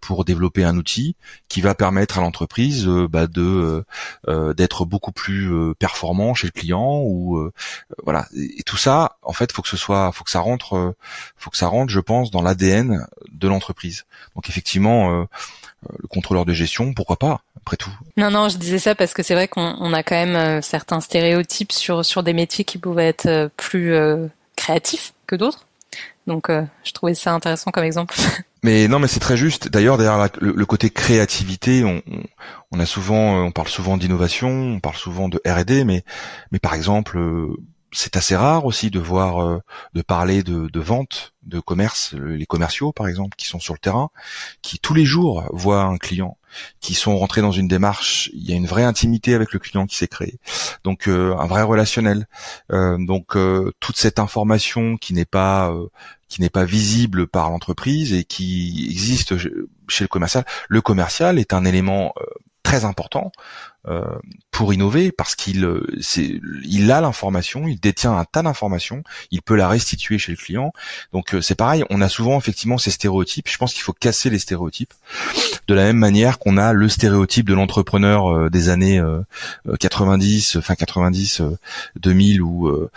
pour 0.02 0.24
développer 0.24 0.64
un 0.64 0.78
outil 0.78 1.16
qui 1.48 1.62
va 1.62 1.76
permettre 1.76 2.18
à 2.18 2.22
l'entreprise 2.22 2.86
bah, 2.86 3.28
de 3.28 3.84
d'être 4.56 4.86
beaucoup 4.86 5.12
plus 5.12 5.52
performant 5.76 6.34
chez 6.34 6.48
le 6.48 6.52
client. 6.52 7.02
Ou 7.04 7.52
voilà. 8.04 8.28
Et, 8.36 8.60
et, 8.60 8.64
tout 8.64 8.78
ça, 8.78 9.18
en 9.22 9.34
fait, 9.34 9.52
faut 9.52 9.62
que 9.62 9.68
ce 9.68 9.78
soit 9.78 10.12
faut 10.12 10.24
que 10.24 10.32
ça 10.32 10.40
rentre, 10.40 10.96
faut 11.36 11.50
que 11.50 11.58
ça 11.58 11.68
rentre, 11.68 11.83
je 11.90 12.00
pense, 12.00 12.32
dans 12.32 12.42
l'ADN 12.42 13.06
de 13.32 13.48
l'entreprise. 13.48 14.06
Donc 14.36 14.50
effectivement, 14.50 15.12
euh, 15.12 15.24
euh, 15.24 15.96
le 16.00 16.08
contrôleur 16.08 16.46
de 16.46 16.54
gestion, 16.54 16.94
pourquoi 16.94 17.18
pas 17.18 17.42
après 17.58 17.78
tout. 17.78 17.92
Non, 18.18 18.32
non, 18.32 18.50
je 18.50 18.58
disais 18.58 18.80
ça 18.80 18.96
parce 18.96 19.14
que 19.14 19.24
c'est 19.24 19.34
vrai 19.34 19.48
qu'on 19.48 19.94
a 19.94 20.04
quand 20.04 20.16
même 20.16 20.62
certains 20.62 21.00
stéréotypes 21.00 21.72
sur 21.72 22.04
sur 22.04 22.24
des 22.24 22.34
métiers 22.34 22.66
qui 22.66 22.78
pouvaient 22.78 23.08
être 23.08 23.50
plus 23.58 23.94
créatifs 24.56 25.14
que 25.28 25.36
d'autres. 25.36 25.66
Donc, 26.28 26.50
je 26.50 26.92
trouvais 26.92 27.14
ça 27.14 27.34
intéressant 27.34 27.72
comme 27.72 27.84
exemple. 27.84 28.16
Mais 28.64 28.88
non, 28.88 28.98
mais 28.98 29.10
c'est 29.10 29.20
très 29.20 29.36
juste. 29.36 29.68
D'ailleurs, 29.68 29.98
derrière 29.98 30.30
le, 30.40 30.66
côté 30.66 30.90
créativité, 30.90 31.84
on, 31.84 32.02
on, 32.72 32.80
a 32.80 32.86
souvent, 32.86 33.44
on 33.44 33.52
parle 33.52 33.68
souvent 33.68 33.98
d'innovation, 33.98 34.50
on 34.50 34.80
parle 34.80 34.96
souvent 34.96 35.28
de 35.28 35.42
R&D, 35.46 35.84
mais 35.84 36.06
mais 36.54 36.60
par 36.60 36.74
exemple, 36.74 37.20
c'est 37.94 38.18
assez 38.18 38.36
rare 38.36 38.66
aussi 38.66 38.90
de 38.90 39.00
voir, 39.00 39.44
euh, 39.44 39.62
de 39.94 40.02
parler 40.02 40.44
de, 40.44 40.68
de, 40.68 40.80
vente, 40.80 41.34
de 41.44 41.60
commerce, 41.60 42.14
les 42.14 42.46
commerciaux 42.46 42.92
par 42.92 43.08
exemple, 43.08 43.36
qui 43.38 43.46
sont 43.46 43.60
sur 43.60 43.74
le 43.74 43.80
terrain, 43.80 44.10
qui 44.62 44.80
tous 44.80 44.94
les 44.94 45.06
jours 45.06 45.44
voient 45.52 45.84
un 45.84 45.98
client, 45.98 46.38
qui 46.82 46.96
sont 46.96 47.18
rentrés 47.18 47.42
dans 47.42 47.52
une 47.52 47.68
démarche, 47.68 48.30
il 48.34 48.50
y 48.50 48.54
a 48.54 48.56
une 48.56 48.66
vraie 48.66 48.84
intimité 48.84 49.34
avec 49.34 49.54
le 49.54 49.60
client 49.60 49.86
qui 49.86 49.96
s'est 49.96 50.08
créée, 50.08 50.40
donc 50.84 51.08
euh, 51.08 51.36
un 51.38 51.46
vrai 51.46 51.62
relationnel. 51.62 52.28
Euh, 52.72 52.98
donc 53.00 53.38
toute 53.80 53.98
cette 53.98 54.20
information 54.20 54.98
qui 54.98 55.14
n'est 55.14 55.26
pas 55.26 55.74
qui 56.28 56.42
n'est 56.42 56.50
pas 56.50 56.66
visible 56.66 57.28
par 57.28 57.52
l'entreprise 57.52 58.14
et 58.14 58.24
qui 58.24 58.88
existe 58.90 59.38
chez 59.38 60.04
le 60.04 60.08
commercial. 60.08 60.46
Le 60.68 60.82
commercial 60.82 61.38
est 61.38 61.54
un 61.54 61.64
élément 61.64 62.14
très 62.64 62.86
important 62.86 63.32
pour 64.54 64.72
innover 64.72 65.12
parce 65.12 65.36
qu'il 65.36 65.66
euh, 65.66 65.86
il 66.64 66.92
a 66.92 67.02
l'information, 67.02 67.68
il 67.68 67.80
détient 67.80 68.16
un 68.16 68.24
tas 68.24 68.44
d'informations, 68.44 69.04
il 69.32 69.42
peut 69.42 69.56
la 69.56 69.68
restituer 69.68 70.20
chez 70.20 70.32
le 70.32 70.38
client. 70.38 70.72
Donc 71.12 71.34
euh, 71.34 71.42
c'est 71.42 71.56
pareil, 71.56 71.84
on 71.90 72.02
a 72.02 72.08
souvent 72.08 72.38
effectivement 72.38 72.78
ces 72.78 72.92
stéréotypes. 72.92 73.50
Je 73.50 73.58
pense 73.58 73.74
qu'il 73.74 73.82
faut 73.82 73.94
casser 73.94 74.30
les 74.30 74.40
stéréotypes 74.40 74.94
de 75.68 75.74
la 75.74 75.84
même 75.84 75.98
manière 75.98 76.38
qu'on 76.38 76.58
a 76.58 76.72
le 76.72 76.88
stéréotype 76.88 77.50
de 77.50 77.54
l'entrepreneur 77.56 78.50
des 78.50 78.70
années 78.70 79.02
90, 79.80 80.60
fin 80.60 80.76
90, 80.76 81.42
2000 81.96 82.42
ou 82.42 82.90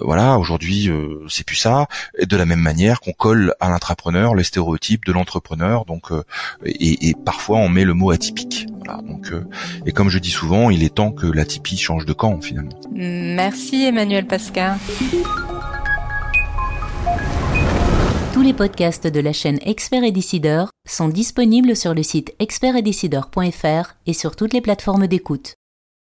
voilà, 0.00 0.38
aujourd'hui 0.38 0.90
c'est 1.28 1.44
plus 1.44 1.56
ça. 1.56 1.88
Et 2.18 2.26
de 2.26 2.36
la 2.36 2.46
même 2.46 2.60
manière 2.60 3.00
qu'on 3.00 3.12
colle 3.12 3.54
à 3.60 3.68
l'intrapreneur 3.68 4.34
les 4.34 4.44
stéréotypes 4.44 5.04
de 5.04 5.12
l'entrepreneur. 5.12 5.84
Donc 5.84 6.10
et, 6.64 7.08
et, 7.08 7.14
parfois 7.14 7.58
on 7.58 7.68
met 7.68 7.84
le 7.84 7.94
mot 7.94 8.12
atypique. 8.12 8.66
Voilà, 8.78 9.02
donc 9.02 9.32
et 9.84 9.92
comme 9.92 10.08
je 10.08 10.15
je 10.16 10.20
dis 10.22 10.30
souvent, 10.30 10.70
il 10.70 10.82
est 10.82 10.94
temps 10.94 11.12
que 11.12 11.26
la 11.26 11.44
Tipeee 11.44 11.76
change 11.76 12.06
de 12.06 12.14
camp 12.14 12.40
finalement. 12.40 12.80
Merci 12.90 13.84
Emmanuel 13.84 14.26
Pascal. 14.26 14.78
Tous 18.32 18.40
les 18.40 18.54
podcasts 18.54 19.06
de 19.06 19.20
la 19.20 19.34
chaîne 19.34 19.58
Expert 19.66 20.04
et 20.04 20.12
Décideur 20.12 20.70
sont 20.88 21.08
disponibles 21.08 21.76
sur 21.76 21.92
le 21.92 22.02
site 22.02 22.34
expertetdecideur.fr 22.38 23.94
et 24.06 24.14
sur 24.14 24.36
toutes 24.36 24.54
les 24.54 24.62
plateformes 24.62 25.06
d'écoute. 25.06 25.54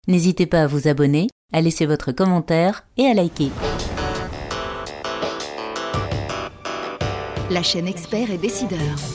N'hésitez 0.09 0.47
pas 0.47 0.63
à 0.63 0.67
vous 0.67 0.89
abonner, 0.89 1.29
à 1.53 1.61
laisser 1.61 1.85
votre 1.85 2.11
commentaire 2.11 2.83
et 2.97 3.05
à 3.05 3.13
liker. 3.13 3.51
La 7.49 7.63
chaîne 7.63 7.87
Expert 7.87 8.31
et 8.31 8.37
Décideur. 8.37 9.12